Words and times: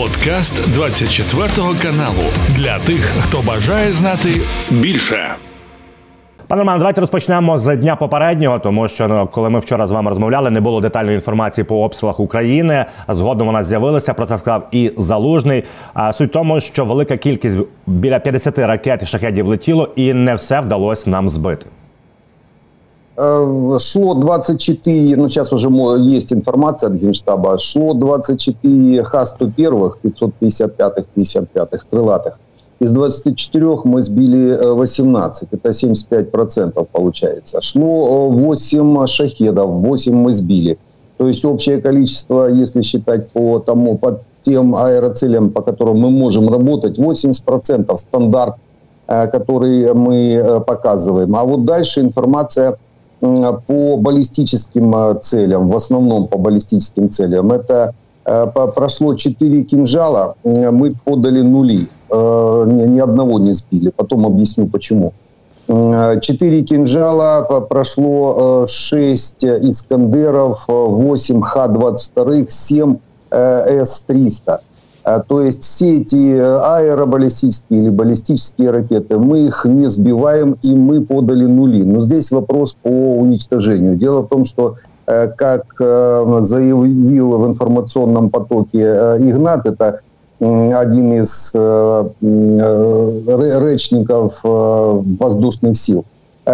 Подкаст 0.00 0.72
24 0.74 1.48
каналу 1.82 2.22
для 2.56 2.78
тих, 2.78 3.12
хто 3.18 3.42
бажає 3.42 3.92
знати 3.92 4.28
більше. 4.70 5.28
Пане 6.46 6.60
Роман, 6.60 6.78
давайте 6.78 7.00
розпочнемо 7.00 7.58
з 7.58 7.76
дня 7.76 7.96
попереднього, 7.96 8.58
тому 8.58 8.88
що 8.88 9.08
ну, 9.08 9.28
коли 9.32 9.50
ми 9.50 9.58
вчора 9.58 9.86
з 9.86 9.90
вами 9.90 10.08
розмовляли, 10.08 10.50
не 10.50 10.60
було 10.60 10.80
детальної 10.80 11.14
інформації 11.14 11.64
по 11.64 11.82
обстрілах 11.82 12.20
України. 12.20 12.84
Згодом 13.08 13.46
вона 13.46 13.62
з'явилася. 13.62 14.14
Про 14.14 14.26
це 14.26 14.38
сказав 14.38 14.68
і 14.72 14.92
залужний. 14.96 15.64
А 15.94 16.12
суть 16.12 16.30
в 16.30 16.32
тому, 16.32 16.60
що 16.60 16.84
велика 16.84 17.16
кількість 17.16 17.58
біля 17.86 18.18
50 18.18 18.58
ракет 18.58 19.02
і 19.02 19.06
шахедів 19.06 19.46
летіло, 19.46 19.88
і 19.96 20.14
не 20.14 20.34
все 20.34 20.60
вдалося 20.60 21.10
нам 21.10 21.28
збити. 21.28 21.66
Э, 23.16 23.78
шло 23.80 24.14
24, 24.14 25.16
ну 25.16 25.28
сейчас 25.28 25.52
уже 25.52 25.68
есть 25.98 26.32
информация 26.32 26.88
от 26.88 26.94
Генштаба, 26.94 27.58
шло 27.58 27.92
24 27.92 29.02
Х-101, 29.02 29.92
555-х, 30.02 31.04
55-х, 31.16 31.84
крылатых. 31.90 32.38
Из 32.78 32.92
24 32.92 33.80
мы 33.84 34.02
сбили 34.02 34.56
18, 34.74 35.42
э, 35.42 35.56
это 35.56 35.70
75% 35.70 36.86
получается. 36.92 37.60
Шло 37.60 38.30
8 38.30 39.02
э, 39.02 39.06
шахедов, 39.06 39.70
8 39.70 40.14
мы 40.14 40.32
сбили. 40.32 40.78
То 41.18 41.28
есть 41.28 41.44
общее 41.44 41.82
количество, 41.82 42.46
если 42.46 42.82
считать 42.82 43.28
по 43.30 43.58
тому, 43.58 43.98
по 43.98 44.20
тем 44.44 44.74
аэроцелям, 44.74 45.50
по 45.50 45.60
которым 45.60 45.98
мы 45.98 46.10
можем 46.10 46.48
работать, 46.48 46.98
80% 46.98 47.94
стандарт, 47.98 48.54
который 49.06 49.92
мы 49.92 50.62
показываем. 50.66 51.36
А 51.36 51.44
вот 51.44 51.66
дальше 51.66 52.00
информация 52.00 52.78
по 53.20 53.96
баллистическим 53.96 54.94
э, 54.94 55.18
целям, 55.20 55.68
в 55.68 55.76
основном 55.76 56.26
по 56.26 56.38
баллистическим 56.38 57.10
целям. 57.10 57.52
Это 57.52 57.94
э, 58.24 58.46
прошло 58.74 59.14
4 59.14 59.64
кинжала, 59.64 60.36
мы 60.44 60.94
подали 61.04 61.42
нули, 61.42 61.88
э, 62.10 62.64
ни 62.66 62.98
одного 62.98 63.38
не 63.38 63.52
сбили. 63.52 63.90
Потом 63.90 64.26
объясню 64.26 64.66
почему. 64.66 65.12
4 65.68 66.62
кинжала, 66.62 67.42
прошло 67.68 68.64
6 68.66 69.44
Искандеров, 69.44 70.64
8 70.66 71.42
Х-22, 71.42 72.46
7 72.48 72.96
С-300. 73.30 74.58
А, 75.10 75.18
то 75.20 75.42
есть 75.42 75.64
все 75.64 75.98
эти 75.98 76.36
э, 76.36 76.40
аэробаллистические 76.40 77.80
или 77.80 77.88
баллистические 77.88 78.70
ракеты, 78.70 79.18
мы 79.18 79.40
их 79.40 79.64
не 79.64 79.86
сбиваем, 79.86 80.56
и 80.62 80.72
мы 80.74 81.00
подали 81.00 81.46
нули. 81.46 81.82
Но 81.82 82.00
здесь 82.02 82.30
вопрос 82.30 82.76
по 82.80 82.88
уничтожению. 82.88 83.96
Дело 83.96 84.20
в 84.20 84.28
том, 84.28 84.44
что 84.44 84.76
э, 85.08 85.26
как 85.30 85.64
э, 85.80 86.38
заявил 86.42 87.38
в 87.38 87.46
информационном 87.46 88.30
потоке 88.30 88.82
Игнат, 88.82 89.66
это 89.66 90.00
один 90.38 91.12
из 91.12 91.52
речников 93.62 94.40
воздушных 94.42 95.76
сил, 95.76 96.06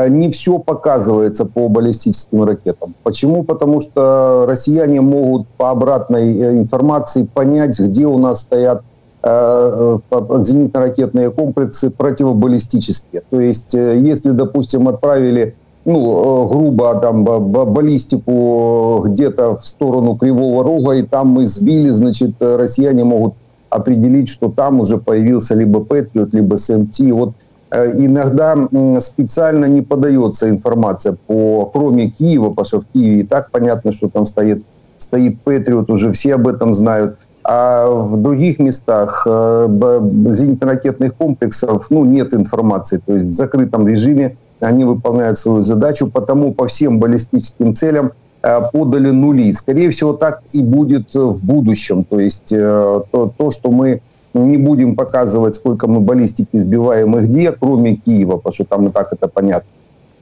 не 0.08 0.30
все 0.30 0.58
показывается 0.58 1.44
по 1.44 1.68
баллистическим 1.68 2.44
ракетам. 2.44 2.94
Почему? 3.02 3.44
Потому 3.44 3.80
что 3.80 4.44
россияне 4.48 5.00
могут 5.00 5.46
по 5.56 5.70
обратной 5.70 6.38
э, 6.38 6.58
информации 6.58 7.28
понять, 7.32 7.78
где 7.78 8.06
у 8.06 8.18
нас 8.18 8.42
стоят 8.42 8.82
э, 9.22 9.98
зенитно-ракетные 10.10 11.30
комплексы 11.30 11.90
противобаллистические. 11.90 13.22
То 13.30 13.40
есть, 13.40 13.74
если, 13.74 14.30
допустим, 14.30 14.88
отправили 14.88 15.54
ну, 15.84 16.48
грубо 16.48 16.96
там 16.96 17.22
баллистику 17.24 19.04
где-то 19.06 19.54
в 19.54 19.64
сторону 19.64 20.16
Кривого 20.16 20.64
Рога, 20.64 20.94
и 20.94 21.02
там 21.02 21.28
мы 21.28 21.46
сбили, 21.46 21.90
значит, 21.90 22.32
россияне 22.40 23.04
могут 23.04 23.34
определить, 23.70 24.28
что 24.28 24.50
там 24.50 24.80
уже 24.80 24.98
появился 24.98 25.54
либо 25.54 25.78
Патриот, 25.78 26.34
либо 26.34 26.56
СМТ. 26.56 26.98
Вот 27.12 27.34
Э, 27.34 27.45
иногда 27.70 28.56
специально 29.00 29.66
не 29.66 29.82
подается 29.82 30.48
информация 30.48 31.16
по, 31.26 31.66
кроме 31.66 32.10
Киева, 32.10 32.50
потому 32.50 32.64
что 32.64 32.80
в 32.80 32.86
Киеве 32.92 33.20
и 33.20 33.22
так 33.24 33.50
понятно, 33.50 33.92
что 33.92 34.08
там 34.08 34.26
стоит, 34.26 34.64
стоит 34.98 35.40
Патриот, 35.40 35.90
уже 35.90 36.12
все 36.12 36.34
об 36.34 36.46
этом 36.48 36.74
знают. 36.74 37.18
А 37.48 37.88
в 37.88 38.20
других 38.20 38.58
местах 38.58 39.24
э, 39.24 39.30
зенитно-ракетных 39.68 41.14
комплексов 41.14 41.86
ну, 41.90 42.04
нет 42.04 42.34
информации. 42.34 43.00
То 43.04 43.14
есть 43.14 43.26
в 43.26 43.32
закрытом 43.32 43.86
режиме 43.86 44.36
они 44.60 44.84
выполняют 44.84 45.38
свою 45.38 45.64
задачу, 45.64 46.08
потому 46.08 46.52
по 46.52 46.66
всем 46.66 46.98
баллистическим 46.98 47.72
целям 47.74 48.12
э, 48.42 48.60
подали 48.72 49.10
нули. 49.10 49.52
Скорее 49.52 49.90
всего, 49.90 50.12
так 50.12 50.42
и 50.52 50.62
будет 50.62 51.14
в 51.14 51.44
будущем. 51.44 52.02
То 52.02 52.18
есть 52.18 52.48
то, 52.48 53.32
то 53.36 53.50
что 53.52 53.70
мы 53.70 54.00
не 54.44 54.58
будем 54.58 54.96
показывать, 54.96 55.54
сколько 55.54 55.86
мы 55.86 56.00
баллистики 56.00 56.56
сбиваем 56.56 57.16
и 57.16 57.20
где, 57.20 57.52
кроме 57.52 57.96
Киева, 57.96 58.36
потому 58.36 58.52
что 58.52 58.64
там 58.64 58.86
и 58.88 58.90
так 58.90 59.12
это 59.12 59.28
понятно. 59.28 59.68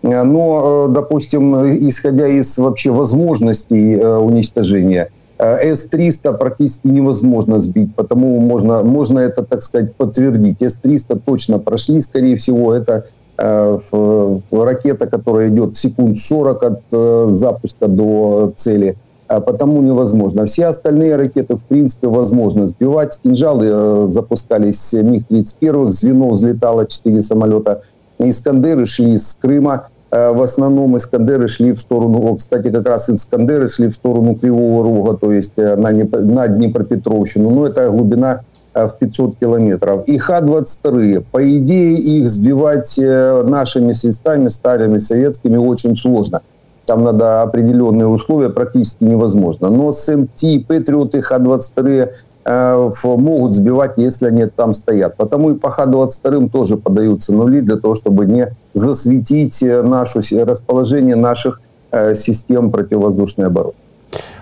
Э, 0.02 0.22
но, 0.22 0.86
э, 0.88 0.92
допустим, 0.92 1.64
исходя 1.88 2.28
из 2.28 2.58
вообще 2.58 2.90
возможностей 2.90 3.94
э, 3.94 4.16
уничтожения, 4.16 5.10
С-300 5.38 6.38
практически 6.38 6.86
невозможно 6.86 7.58
сбить, 7.58 7.94
потому 7.96 8.38
можно, 8.38 8.82
можно 8.82 9.18
это, 9.18 9.42
так 9.42 9.62
сказать, 9.62 9.94
подтвердить. 9.96 10.62
С-300 10.62 11.20
точно 11.26 11.58
прошли, 11.58 12.00
скорее 12.00 12.36
всего, 12.36 12.72
это 12.72 13.06
ракета, 13.36 15.08
которая 15.08 15.48
идет 15.48 15.74
секунд 15.74 16.18
40 16.18 16.62
от 16.62 17.36
запуска 17.36 17.88
до 17.88 18.52
цели– 18.54 18.96
потому 19.28 19.82
невозможно. 19.82 20.44
Все 20.44 20.66
остальные 20.66 21.16
ракеты, 21.16 21.56
в 21.56 21.64
принципе, 21.64 22.08
возможно 22.08 22.68
сбивать. 22.68 23.18
Кинжалы 23.22 23.66
э, 23.70 24.06
запускались 24.10 24.92
МиГ-31, 24.92 25.90
звено 25.90 26.30
взлетало 26.30 26.86
4 26.86 27.22
самолета. 27.22 27.82
Искандеры 28.18 28.86
шли 28.86 29.18
с 29.18 29.34
Крыма. 29.34 29.88
Э, 30.10 30.32
в 30.32 30.42
основном 30.42 30.96
Искандеры 30.96 31.48
шли 31.48 31.72
в 31.72 31.80
сторону, 31.80 32.36
кстати, 32.36 32.70
как 32.70 32.86
раз 32.86 33.08
Искандеры 33.08 33.68
шли 33.68 33.88
в 33.88 33.94
сторону 33.94 34.34
Кривого 34.34 34.84
Рога, 34.84 35.16
то 35.16 35.32
есть 35.32 35.54
э, 35.56 35.74
на, 35.76 35.90
на 35.92 36.48
Днепропетровщину. 36.48 37.50
Но 37.50 37.66
это 37.66 37.90
глубина 37.90 38.42
в 38.74 38.90
500 38.98 39.38
километров. 39.38 40.02
И 40.08 40.18
Х-22, 40.18 41.24
по 41.30 41.58
идее, 41.58 41.96
их 41.96 42.28
сбивать 42.28 42.98
нашими 42.98 43.92
средствами, 43.92 44.48
старыми 44.48 44.98
советскими, 44.98 45.56
очень 45.56 45.96
сложно 45.96 46.42
там 46.85 47.03
надо 47.03 47.43
определенные 47.43 48.07
условия, 48.07 48.49
практически 48.49 49.03
невозможно. 49.03 49.69
Но 49.69 49.91
СМТ, 49.91 50.67
Патриоты, 50.67 51.21
Х-22 51.21 52.09
э, 52.45 52.91
могут 53.05 53.53
сбивать, 53.53 53.97
если 53.97 54.27
они 54.27 54.45
там 54.45 54.73
стоят. 54.73 55.15
Потому 55.17 55.51
и 55.51 55.55
по 55.55 55.69
Х-22 55.69 56.49
тоже 56.49 56.77
подаются 56.77 57.33
нули 57.33 57.61
для 57.61 57.75
того, 57.75 57.95
чтобы 57.95 58.25
не 58.25 58.47
засветить 58.73 59.61
э, 59.63 59.83
наше 59.83 60.21
расположение 60.45 61.15
наших 61.15 61.61
э, 61.91 62.15
систем 62.15 62.71
противовоздушной 62.71 63.47
обороны. 63.47 63.75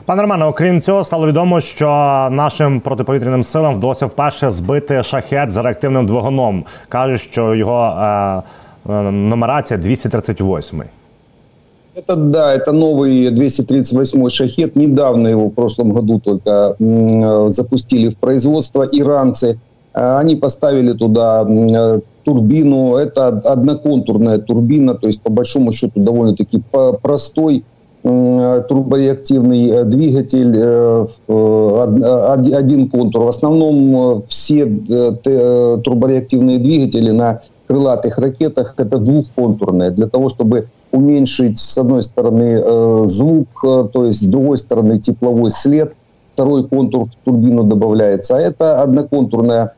Пане 0.06 0.22
Романе, 0.22 0.45
окрім 0.45 0.81
цього, 0.81 1.03
стало 1.03 1.28
відомо, 1.28 1.59
що 1.59 1.88
нашим 2.31 2.79
протиповітряним 2.79 3.44
силам 3.44 3.75
вдалося 3.75 4.06
вперше 4.06 4.51
збити 4.51 5.03
шахет 5.03 5.51
з 5.51 5.57
реактивним 5.57 6.06
двигуном. 6.06 6.66
кажуть, 6.90 7.22
що 7.22 7.56
його 7.56 7.84
е, 7.84 8.41
е, 8.91 9.12
нумерація 9.12 9.79
238. 9.79 10.84
Это 11.94 12.16
да, 12.16 12.54
это 12.54 12.72
новый 12.72 13.28
238-й 13.28 14.30
«Шахет». 14.30 14.76
Недавно 14.76 15.28
его 15.28 15.48
в 15.48 15.53
прошлом 15.53 15.92
году 15.92 16.20
только 16.20 16.76
запустили 17.50 18.08
в 18.08 18.16
производство 18.16 18.82
иранцы. 18.82 19.58
А, 19.92 20.19
они 20.19 20.36
поставили 20.36 20.92
туда 20.92 21.47
турбину. 22.25 22.97
Это 22.97 23.26
одноконтурная 23.26 24.38
турбина, 24.38 24.94
то 24.94 25.06
есть 25.06 25.20
по 25.20 25.31
большому 25.31 25.72
счету 25.72 26.00
довольно-таки 26.00 26.62
простой 27.02 27.64
турбореактивный 28.02 29.69
э, 29.69 29.84
двигатель, 29.84 30.56
э, 30.56 31.06
э, 31.28 32.54
один 32.54 32.91
контур. 32.91 33.22
В 33.22 33.28
основном 33.28 34.22
все 34.28 34.67
турбореактивные 34.67 36.58
двигатели 36.58 37.11
на 37.11 37.43
крылатых 37.69 38.19
ракетах 38.19 38.75
это 38.76 38.99
двухконтурные, 38.99 39.93
для 39.93 40.08
того, 40.08 40.31
чтобы 40.31 40.67
уменьшить, 40.93 41.59
с 41.59 41.77
одной 41.79 42.05
стороны, 42.05 42.55
э, 42.56 43.03
звук, 43.06 43.49
э, 43.65 43.89
то 43.93 44.05
есть 44.05 44.25
с 44.25 44.29
другой 44.29 44.59
стороны 44.59 44.99
тепловой 44.99 45.50
след, 45.50 45.94
второй 46.35 46.69
контур 46.69 47.06
в 47.06 47.25
турбину 47.25 47.65
добавляется. 47.65 48.37
А 48.37 48.41
это 48.41 48.81
одноконтурная 48.81 49.75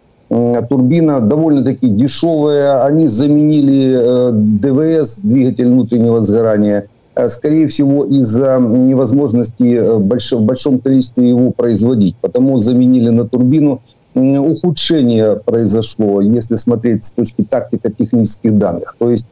турбина, 0.69 1.21
довольно-таки 1.21 1.89
дешевая. 1.89 2.85
Они 2.85 3.07
заменили 3.07 3.95
э, 3.97 4.31
ДВС, 4.33 5.21
двигатель 5.21 5.69
внутреннего 5.69 6.21
сгорания, 6.23 6.89
скорее 7.29 7.69
всего, 7.69 8.05
из-за 8.05 8.59
невозможности 8.59 9.97
в 9.97 10.01
большом 10.41 10.81
количестве 10.81 11.29
его 11.29 11.51
производить. 11.51 12.17
Потому 12.21 12.59
заменили 12.59 13.11
на 13.11 13.29
турбину. 13.29 13.81
Ухудшение 14.15 15.37
произошло, 15.37 16.21
если 16.21 16.55
смотреть 16.57 17.05
с 17.05 17.13
точки 17.13 17.43
тактико-технических 17.43 18.57
данных. 18.57 18.95
То 18.99 19.11
есть 19.11 19.27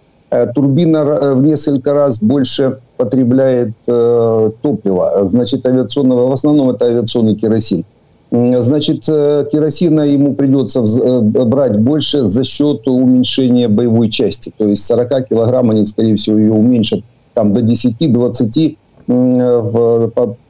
турбина 0.55 0.99
э, 0.99 1.35
в 1.35 1.43
несколько 1.43 1.93
раз 1.93 2.21
больше 2.21 2.79
потребляет 2.97 3.73
э, 3.87 4.51
топлива, 4.63 5.21
значит, 5.25 5.67
авиационного, 5.67 6.29
в 6.29 6.33
основном 6.33 6.71
это 6.71 6.87
авиационный 6.87 7.37
керосин. 7.37 7.85
Значит, 8.31 9.05
керосина 9.05 10.01
ему 10.01 10.33
придется 10.33 10.83
брать 11.21 11.79
больше 11.79 12.27
за 12.27 12.45
счет 12.45 12.89
уменьшения 12.89 13.69
боевой 13.69 14.09
части. 14.09 14.51
То 14.57 14.69
есть 14.69 14.87
40 14.87 15.29
килограмм 15.29 15.69
они, 15.69 15.85
скорее 15.85 16.17
всего, 16.17 16.39
ее 16.39 16.53
уменьшат 16.53 17.01
там, 17.35 17.53
до 17.53 17.61
10-20 17.61 18.77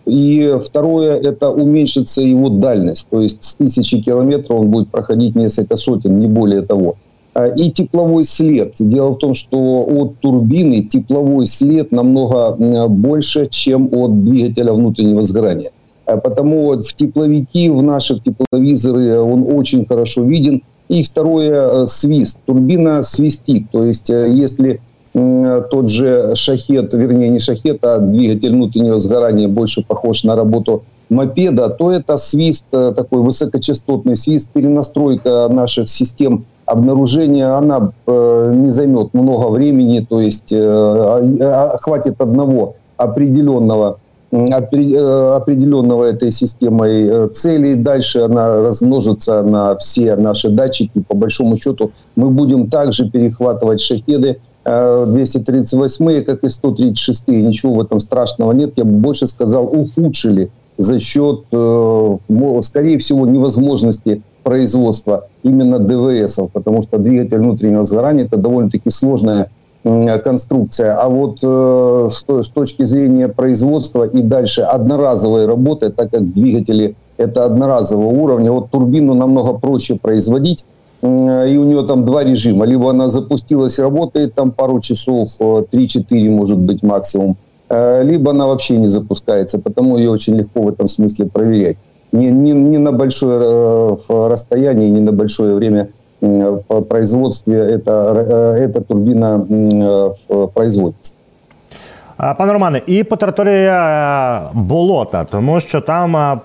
и 0.06 0.58
второе, 0.64 1.20
это 1.20 1.50
уменьшится 1.50 2.22
его 2.22 2.48
дальность. 2.48 3.06
То 3.10 3.20
есть 3.20 3.42
с 3.42 3.54
тысячи 3.54 4.00
километров 4.00 4.60
он 4.60 4.70
будет 4.70 4.88
проходить 4.88 5.34
несколько 5.34 5.76
сотен, 5.76 6.18
не 6.18 6.26
более 6.26 6.62
того. 6.62 6.96
А, 7.34 7.46
и 7.46 7.70
тепловой 7.70 8.24
след. 8.24 8.74
Дело 8.78 9.10
в 9.14 9.18
том, 9.18 9.34
что 9.34 9.58
от 9.58 10.18
турбины 10.20 10.82
тепловой 10.82 11.46
след 11.46 11.90
намного 11.92 12.56
больше, 12.88 13.48
чем 13.48 13.88
от 13.92 14.24
двигателя 14.24 14.72
внутреннего 14.72 15.22
сгорания. 15.22 15.70
А 16.04 16.18
потому 16.18 16.64
вот 16.64 16.84
в 16.84 16.94
тепловики, 16.94 17.70
в 17.70 17.82
наших 17.82 18.22
тепловизоры 18.22 19.18
он 19.18 19.46
очень 19.48 19.86
хорошо 19.86 20.24
виден. 20.24 20.62
И 20.88 21.02
второе, 21.02 21.84
э, 21.84 21.86
свист. 21.86 22.40
Турбина 22.44 23.02
свистит. 23.02 23.70
То 23.70 23.84
есть 23.84 24.10
э, 24.10 24.28
если 24.28 24.80
тот 25.14 25.90
же 25.90 26.34
шахет, 26.36 26.94
вернее 26.94 27.28
не 27.28 27.38
шахет, 27.38 27.84
а 27.84 27.98
двигатель 27.98 28.52
внутреннего 28.52 28.98
сгорания 28.98 29.46
больше 29.46 29.82
похож 29.82 30.24
на 30.24 30.36
работу 30.36 30.84
мопеда, 31.10 31.68
то 31.68 31.92
это 31.92 32.16
свист, 32.16 32.64
э, 32.72 32.92
такой 32.96 33.20
высокочастотный 33.20 34.16
свист, 34.16 34.48
перенастройка 34.52 35.48
наших 35.50 35.88
систем 35.88 36.44
обнаружения, 36.72 37.56
она 37.56 37.92
э, 38.06 38.52
не 38.54 38.68
займет 38.68 39.14
много 39.14 39.50
времени, 39.50 40.04
то 40.08 40.20
есть 40.20 40.52
э, 40.52 40.58
а, 40.58 41.76
хватит 41.80 42.20
одного 42.20 42.76
определенного 42.96 43.98
определенного 44.30 46.04
этой 46.04 46.32
системой 46.32 47.28
целей. 47.34 47.74
Дальше 47.74 48.20
она 48.20 48.48
размножится 48.48 49.42
на 49.42 49.76
все 49.76 50.16
наши 50.16 50.48
датчики. 50.48 51.02
По 51.06 51.14
большому 51.14 51.58
счету 51.58 51.90
мы 52.16 52.30
будем 52.30 52.70
также 52.70 53.10
перехватывать 53.10 53.82
шахеды 53.82 54.38
238, 54.64 56.22
как 56.24 56.44
и 56.44 56.48
136, 56.48 57.28
ничего 57.28 57.74
в 57.74 57.80
этом 57.82 58.00
страшного 58.00 58.52
нет. 58.52 58.72
Я 58.76 58.84
бы 58.84 58.92
больше 58.92 59.26
сказал, 59.26 59.66
ухудшили 59.66 60.50
за 60.78 60.98
счет, 60.98 61.44
э, 61.52 62.16
скорее 62.62 62.98
всего, 62.98 63.26
невозможности 63.26 64.22
производства 64.42 65.28
именно 65.42 65.78
ДВС, 65.78 66.38
потому 66.52 66.82
что 66.82 66.98
двигатель 66.98 67.38
внутреннего 67.38 67.84
сгорания– 67.84 68.24
это 68.26 68.36
довольно-таки 68.36 68.90
сложная 68.90 69.48
конструкция. 69.82 70.96
А 70.96 71.08
вот 71.08 71.38
э, 71.42 72.08
с 72.10 72.50
точки 72.50 72.82
зрения 72.82 73.28
производства 73.28 74.04
и 74.04 74.22
дальше 74.22 74.62
одноразовой 74.62 75.46
работы, 75.46 75.90
так 75.90 76.10
как 76.10 76.32
двигатели– 76.32 76.94
это 77.16 77.44
одноразового 77.44 78.08
уровня, 78.08 78.52
вот 78.52 78.70
турбину 78.70 79.14
намного 79.14 79.58
проще 79.58 79.96
производить, 79.96 80.64
и 81.02 81.06
у 81.06 81.64
нее 81.64 81.84
там 81.86 82.04
два 82.04 82.22
режима. 82.22 82.64
Либо 82.64 82.90
она 82.90 83.08
запустилась, 83.08 83.78
работает 83.80 84.34
там 84.34 84.52
пару 84.52 84.80
часов, 84.80 85.30
3-4 85.40 86.04
э, 86.10 86.30
может 86.30 86.58
быть 86.58 86.82
максимум, 86.82 87.36
э, 87.68 88.04
либо 88.04 88.30
она 88.30 88.46
вообще 88.46 88.76
не 88.76 88.88
запускается, 88.88 89.58
потому 89.58 89.98
ее 89.98 90.10
очень 90.10 90.36
легко 90.36 90.62
в 90.62 90.68
этом 90.68 90.86
смысле 90.86 91.26
проверять. 91.26 91.76
Не, 92.11 92.31
не, 92.31 92.53
не 92.53 92.77
на 92.77 92.91
большое 92.91 93.39
э, 93.39 94.27
расстояние, 94.29 94.89
не 94.89 95.01
на 95.01 95.11
большое 95.11 95.55
время 95.55 95.87
в 96.21 96.81
производстве 96.81 97.57
эта, 97.57 98.55
эта 98.57 98.81
турбина 98.81 99.45
производится. 100.53 101.13
Пане 102.37 102.53
Романе, 102.53 102.81
і 102.87 103.03
по 103.03 103.15
території 103.15 103.71
болота, 104.53 105.23
тому 105.23 105.59
що 105.59 105.81
там 105.81 106.41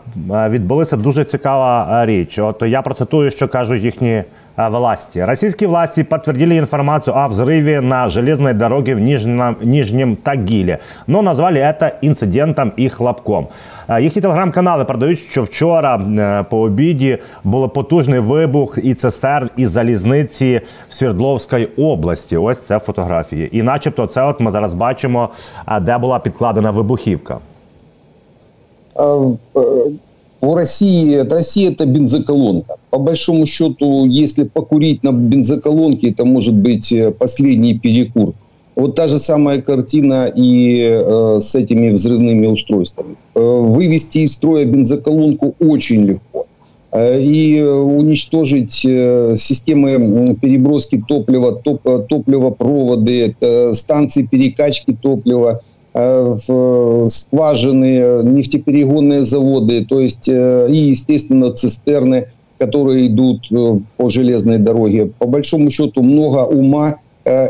відбулася 0.50 0.96
дуже 0.96 1.24
цікава 1.24 2.06
річ. 2.06 2.38
От 2.38 2.62
я 2.62 2.82
процитую, 2.82 3.30
що 3.30 3.48
кажуть 3.48 3.82
їхні 3.82 4.24
власти. 4.57 5.19
Российские 5.19 5.69
власти 5.69 6.03
подтвердили 6.03 6.57
информацию 6.57 7.15
о 7.15 7.27
взрыве 7.27 7.79
на 7.81 8.09
железной 8.09 8.53
дороге 8.53 8.95
в 8.95 8.99
Нижнем, 8.99 9.57
Нижнем 9.61 10.15
Тагиле, 10.15 10.79
но 11.07 11.21
назвали 11.21 11.59
это 11.59 11.91
інцидентом 12.01 12.71
і 12.77 12.89
хлопком. 12.89 13.47
Їхні 13.99 14.21
телеграм-канали 14.21 14.85
продають, 14.85 15.19
що 15.19 15.43
вчора 15.43 16.01
по 16.49 16.59
обіді 16.59 17.17
був 17.43 17.73
потужний 17.73 18.19
вибух 18.19 18.79
і 18.83 18.93
цистерн 18.93 19.49
і 19.57 19.65
залізниці 19.65 20.61
в 20.89 20.93
Свердловській 20.93 21.65
області. 21.77 22.37
Ось 22.37 22.61
це 22.61 22.79
фотографії. 22.79 23.57
І, 23.57 23.63
начебто, 23.63 24.07
це 24.07 24.23
от 24.23 24.39
ми 24.39 24.51
зараз 24.51 24.73
бачимо, 24.73 25.29
де 25.81 25.97
була 25.97 26.19
підкладена 26.19 26.71
вибухівка. 26.71 27.37
В 30.39 30.53
России, 30.53 31.15
Россия 31.15 31.71
это 31.71 31.85
бензоколонка. 31.85 32.75
По 32.91 32.99
большому 32.99 33.45
счету, 33.47 34.05
если 34.05 34.43
покурить 34.43 35.01
на 35.03 35.11
бензоколонке, 35.11 36.11
это 36.11 36.25
может 36.25 36.53
быть 36.53 36.91
э, 36.91 37.11
последний 37.11 37.79
перекур. 37.79 38.33
Вот 38.75 38.93
та 38.93 39.07
же 39.07 39.17
самая 39.17 39.61
картина 39.63 40.31
и 40.33 40.83
э, 40.83 41.39
с 41.41 41.55
этими 41.55 41.89
взрывными 41.89 42.45
устройствами. 42.45 43.15
Э, 43.33 43.39
вывести 43.39 44.19
из 44.19 44.33
строя 44.33 44.65
бензоколонку 44.65 45.55
очень 45.59 46.05
легко. 46.05 46.45
Э, 46.91 47.19
и 47.19 47.59
уничтожить 47.63 48.85
э, 48.85 49.35
системы 49.37 50.35
переброски 50.39 51.03
топлива, 51.07 51.53
топ, 51.55 51.81
э, 51.87 52.05
топливопроводы, 52.07 53.35
э, 53.41 53.73
станции 53.73 54.27
перекачки 54.29 54.95
топлива– 55.01 55.61
Э, 55.76 55.76
скважины, 57.09 58.23
нефтеперегонные 58.23 59.23
заводы, 59.23 59.83
то 59.83 59.99
есть 59.99 60.29
э, 60.29 60.67
и, 60.69 60.89
естественно, 60.89 61.51
цистерны, 61.51 62.27
которые 62.59 63.07
идут 63.07 63.51
э, 63.51 63.79
по 63.97 64.09
железной 64.09 64.59
дороге. 64.59 65.11
По 65.17 65.25
большому 65.25 65.71
счету 65.71 66.03
много 66.03 66.45
ума 66.45 66.99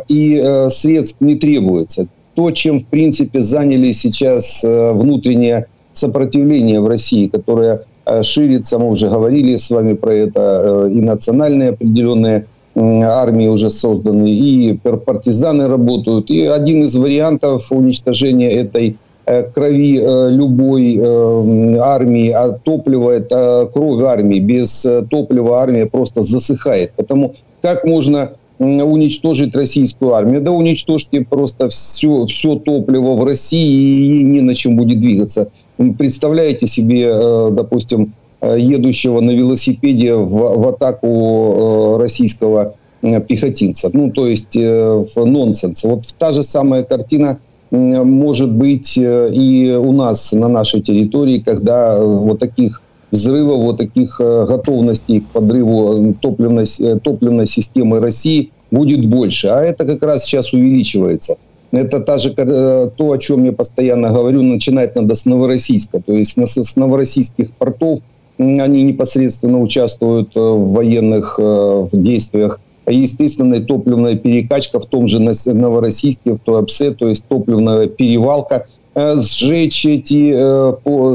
и 0.08 0.66
средств 0.70 1.18
не 1.20 1.36
требуется. 1.36 2.08
То, 2.34 2.50
чем, 2.50 2.80
в 2.80 2.86
принципе, 2.86 3.42
заняли 3.44 3.92
сейчас 3.92 4.64
внутреннее 4.64 5.68
сопротивление 5.94 6.82
в 6.82 6.88
России, 6.88 7.28
которое 7.28 7.82
ширится, 8.24 8.80
мы 8.80 8.90
уже 8.90 9.08
говорили 9.08 9.56
с 9.56 9.70
вами 9.70 9.94
про 9.94 10.14
это, 10.16 10.90
и 10.92 11.00
национальные 11.00 11.70
определенные 11.72 12.48
армии 12.78 13.48
уже 13.48 13.70
созданы, 13.70 14.30
и 14.30 14.74
партизаны 14.74 15.68
работают. 15.68 16.30
И 16.30 16.46
один 16.46 16.84
из 16.84 16.96
вариантов 16.96 17.72
уничтожения 17.72 18.52
этой 18.52 18.98
э, 19.26 19.44
крови 19.44 20.00
э, 20.00 20.30
любой 20.32 20.96
э, 20.96 21.78
армии, 21.80 22.30
а 22.30 22.52
топливо– 22.52 23.12
это 23.12 23.70
кровь 23.74 24.04
армии. 24.04 24.40
Без 24.40 24.86
топлива 25.10 25.62
армия 25.62 25.88
просто 25.88 26.22
засыхает. 26.22 26.92
Потому 26.96 27.36
как 27.62 27.84
можно 27.84 28.34
уничтожить 28.60 29.56
российскую 29.56 30.14
армию? 30.14 30.42
Да 30.42 30.52
уничтожьте 30.52 31.22
просто 31.22 31.70
все, 31.70 32.26
все 32.28 32.56
топливо 32.56 33.16
в 33.16 33.24
России 33.24 34.20
и 34.20 34.24
не 34.24 34.42
на 34.42 34.56
чем 34.56 34.78
будет 34.78 35.00
двигаться. 35.00 35.50
Представляете 35.98 36.66
себе, 36.66 37.08
допустим, 37.52 38.14
едущего 38.42 39.20
на 39.20 39.32
велосипеде 39.32 40.16
в, 40.16 40.30
в 40.30 40.68
атаку 40.68 41.08
э, 41.08 42.04
российского 42.04 42.76
э, 43.02 43.22
пехотинца. 43.22 43.90
Ну, 43.94 44.12
то 44.12 44.28
есть 44.28 44.56
нонсенс. 44.56 45.84
Вот 45.84 46.04
та 46.18 46.34
же 46.34 46.44
самая 46.44 46.84
картина 46.84 47.40
может 47.70 48.54
быть 48.54 48.98
и 48.98 49.76
у 49.78 49.92
нас 49.92 50.32
на 50.32 50.48
нашей 50.48 50.82
территории, 50.82 51.40
когда 51.40 52.02
вот 52.02 52.40
таких 52.40 52.82
взрывов, 53.12 53.62
вот 53.62 53.78
таких 53.78 54.20
готовностей 54.20 55.20
к 55.20 55.26
подрыву 55.26 56.14
топливной, 56.22 56.66
топливной 57.04 57.46
системы 57.46 58.00
России 58.00 58.52
будет 58.72 59.06
больше. 59.10 59.50
А 59.50 59.62
это 59.64 59.84
как 59.84 60.02
раз 60.04 60.24
сейчас 60.24 60.54
увеличивается. 60.54 61.36
Это 61.72 62.00
та 62.00 62.18
же, 62.18 62.34
то, 62.34 63.12
о 63.12 63.18
чем 63.18 63.44
я 63.44 63.52
постоянно 63.52 64.14
говорю, 64.14 64.44
начинать 64.44 64.96
надо 64.96 65.16
с 65.16 65.26
Новороссийска. 65.26 66.02
То 66.06 66.14
есть 66.14 66.38
с 66.38 66.76
новороссийских 66.78 67.52
портов– 67.56 68.00
они 68.38 68.84
непосредственно 68.84 69.60
участвуют 69.60 70.36
э, 70.36 70.40
в 70.40 70.74
военных 70.74 71.40
э, 71.40 71.88
действиях. 71.92 72.60
Естественная 72.88 73.62
топливная 73.62 74.16
перекачка 74.16 74.80
в 74.80 74.86
том 74.86 75.08
же 75.08 75.20
Новороссийске, 75.20 76.34
в 76.34 76.40
Туапсе, 76.40 76.92
то 76.92 77.08
есть 77.08 77.26
топливная 77.28 77.88
перевалка, 77.88 78.68
э, 78.96 79.16
сжечь 79.20 79.86
эти, 79.86 80.32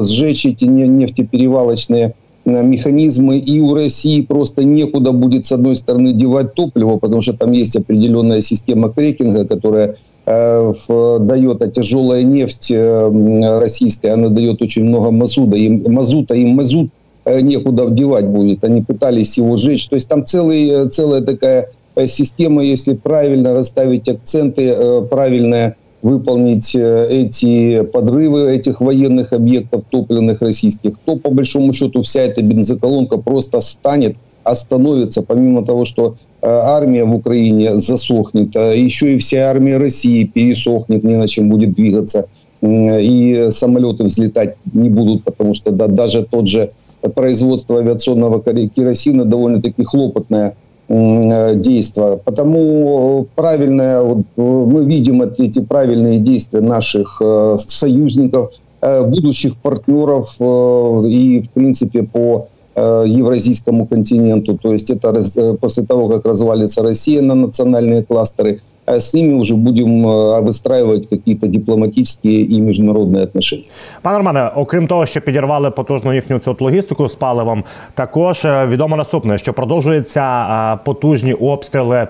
сжечь 0.05 0.47
эти 0.47 0.65
нефтеперевалочные 0.65 2.15
механизмы, 2.45 3.39
и 3.39 3.61
у 3.61 3.75
России 3.75 4.21
просто 4.23 4.65
некуда 4.65 5.13
будет, 5.13 5.47
с 5.47 5.53
одной 5.53 5.77
стороны, 5.77 6.13
девать 6.13 6.55
топливо, 6.55 6.99
потому 6.99 7.23
что 7.23 7.35
там 7.35 7.53
есть 7.53 7.77
определенная 7.77 8.41
система 8.41 8.91
крекинга, 8.91 9.47
которая 9.47 9.97
дает, 10.27 11.63
а 11.63 11.69
тяжелая 11.69 12.25
нефть 12.25 12.73
российская, 12.73 14.15
она 14.15 14.29
дает 14.29 14.61
очень 14.61 14.85
много 14.85 15.13
мазута, 15.13 15.57
и 15.57 15.69
мазута, 15.89 16.35
и 16.35 16.45
мазут 16.47 16.91
некуда 17.27 17.85
вдевать 17.85 18.27
будет. 18.27 18.65
Они 18.65 18.83
пытались 18.83 19.37
его 19.39 19.57
сжечь. 19.57 19.89
То 19.89 19.97
есть 19.97 20.09
там 20.09 20.25
целый, 20.25 20.69
э, 20.69 20.89
целая 20.89 21.21
такая 21.21 21.71
э, 21.95 22.07
система, 22.07 22.63
если 22.63 22.95
правильно 22.95 23.55
расставить 23.55 24.09
акценты, 24.09 25.03
правильная 25.11 25.77
выполнить 26.03 26.75
эти 26.75 27.83
подрывы 27.83 28.51
этих 28.51 28.81
военных 28.81 29.33
объектов 29.33 29.85
топливных 29.89 30.43
российских, 30.43 30.95
то 31.05 31.15
по 31.15 31.31
большому 31.31 31.73
счету 31.73 32.03
вся 32.03 32.23
эта 32.23 32.43
бензоколонка 32.43 33.19
просто 33.19 33.61
станет, 33.61 34.17
остановится, 34.43 35.23
помимо 35.23 35.65
того, 35.65 35.85
что 35.85 36.17
армия 36.43 37.05
в 37.05 37.15
Украине 37.15 37.77
засохнет, 37.77 38.57
а 38.57 38.73
еще 38.73 39.15
и 39.15 39.19
вся 39.19 39.49
армия 39.49 39.79
России 39.79 40.25
пересохнет, 40.25 41.05
не 41.05 41.17
на 41.17 41.29
чем 41.29 41.49
будет 41.49 41.75
двигаться, 41.75 42.27
и 42.63 43.49
самолеты 43.51 44.05
взлетать 44.05 44.57
не 44.73 44.89
будут, 44.89 45.25
потому 45.25 45.55
что 45.55 45.71
да, 45.71 45.87
даже 45.89 46.25
тот 46.25 46.49
же 46.49 46.71
производство 47.09 47.79
авиационного 47.79 48.43
керосина 48.43 49.25
довольно-таки 49.25 49.85
хлопотное 49.85 50.57
Э, 50.95 51.55
действия. 51.55 52.19
Потому 52.23 53.27
правильное, 53.35 54.03
вот, 54.03 54.27
мы 54.37 54.85
видим 54.85 55.23
эти 55.23 55.61
правильные 55.61 56.19
действия 56.19 56.61
наших 56.61 57.17
э, 57.23 57.57
союзников, 57.67 58.51
э, 58.83 59.03
будущих 59.03 59.57
партнеров 59.57 60.37
и, 60.39 61.43
в 61.43 61.51
принципе, 61.51 62.03
по 62.03 62.49
евразийскому 62.75 63.87
континенту. 63.87 64.57
То 64.57 64.73
есть 64.73 64.89
это 64.89 65.13
после 65.61 65.85
того, 65.85 66.09
как 66.09 66.25
развалится 66.25 66.83
Россия 66.83 67.21
на 67.21 67.35
национальные 67.35 68.03
кластеры– 68.03 68.63
с 68.87 69.15
ними 69.15 69.35
уже 69.35 69.55
будем 69.55 70.03
выстраивать 70.45 71.09
какие-то 71.09 71.47
дипломатические 71.47 72.61
міжнародні 72.61 73.23
отношения. 73.23 73.67
Пане 74.03 74.19
Романе, 74.19 74.51
окрім 74.57 74.87
того, 74.87 75.07
що 75.07 75.21
підірвали 75.21 75.71
потужну 75.71 76.15
їхню 76.15 76.39
цю 76.39 76.57
логістику 76.61 77.09
з 77.09 77.15
паливом, 77.15 77.65
також 77.95 78.47
відомо 78.69 78.97
наступне, 78.97 79.39
що 79.39 79.53
продовжуються 79.53 80.79
потужні 80.85 81.33
обстріли 81.35 82.09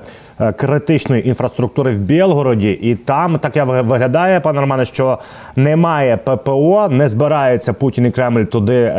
критичної 0.57 1.29
інфраструктури 1.29 1.93
в 1.93 1.99
Білгороді, 1.99 2.71
і 2.71 2.95
там 2.95 3.38
таке 3.38 3.64
виглядає, 3.64 4.41
пане 4.41 4.61
Романе, 4.61 4.85
що 4.85 5.19
немає 5.57 6.17
ППО, 6.17 6.88
не 6.91 7.09
збирається 7.09 7.73
Путін 7.73 8.07
і 8.07 8.11
Кремль 8.11 8.45
туди 8.45 8.95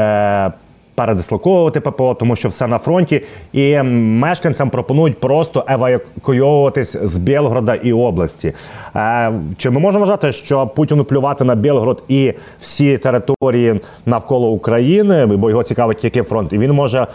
передислоковувати 0.95 1.79
ППО, 1.79 2.13
тому 2.13 2.35
що 2.35 2.50
все 2.50 2.67
на 2.67 2.77
фронті, 2.77 3.21
і 3.53 3.81
мешканцям 3.81 4.69
пропонують 4.69 5.19
просто 5.19 5.65
евакуйовуватись 5.67 6.97
з 7.03 7.17
Білгорода 7.17 7.75
і 7.75 7.93
області. 7.93 8.53
Е, 8.95 9.31
чи 9.57 9.69
ми 9.69 9.79
можемо 9.79 10.05
вважати, 10.05 10.31
що 10.31 10.67
Путіну 10.67 11.03
плювати 11.03 11.43
на 11.43 11.55
Білгород 11.55 12.03
і 12.07 12.33
всі 12.59 12.97
території 12.97 13.79
навколо 14.05 14.50
України, 14.50 15.25
бо 15.25 15.50
його 15.50 15.63
цікавить 15.63 15.97
тільки 15.97 16.23
фронт, 16.23 16.53
і 16.53 16.57
він 16.57 16.71
може. 16.71 17.07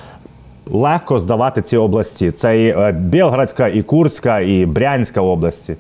Легко 0.71 1.19
здавати 1.19 1.63
ці 1.63 1.77
області. 1.77 2.31
Це 2.31 2.65
і 2.65 2.69
е, 2.69 2.93
Білградська, 2.93 3.69
і 3.69 3.83
Курська, 3.83 4.41
і 4.41 4.67
Брянська 4.67 5.21
області. 5.21 5.77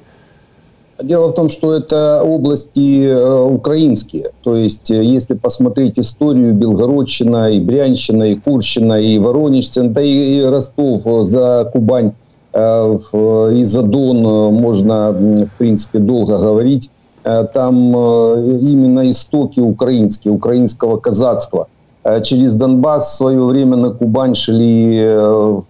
Дело 1.02 1.28
в 1.28 1.34
том, 1.34 1.48
что 1.48 1.74
это 1.74 2.22
области 2.24 3.06
э, 3.06 3.42
украинские. 3.42 4.30
То 4.42 4.56
есть, 4.56 4.90
э, 4.90 5.04
если 5.04 5.34
посмотреть 5.34 5.96
историю 5.96 6.54
Белгородщина, 6.54 7.52
и 7.52 7.60
Брянщина, 7.60 8.24
и 8.24 8.34
Курщина, 8.34 9.00
и 9.00 9.16
Воронежщина, 9.18 9.90
да 9.90 10.02
и, 10.02 10.42
Ростов 10.42 11.02
э, 11.06 11.22
за 11.22 11.70
Кубань 11.72 12.12
и 12.50 13.64
за 13.64 13.82
Дон 13.82 14.22
можно, 14.54 15.12
в 15.12 15.58
принципе, 15.58 15.98
долго 15.98 16.38
говорить. 16.38 16.90
Там 17.22 17.94
именно 17.94 19.08
истоки 19.10 19.60
украинские, 19.60 20.32
украинского 20.32 20.96
казацтва. 20.96 21.68
Через 22.24 22.54
Донбасс 22.54 23.12
в 23.12 23.16
свое 23.16 23.44
время 23.44 23.76
на 23.76 23.90
Кубань 23.90 24.34
шли 24.34 24.98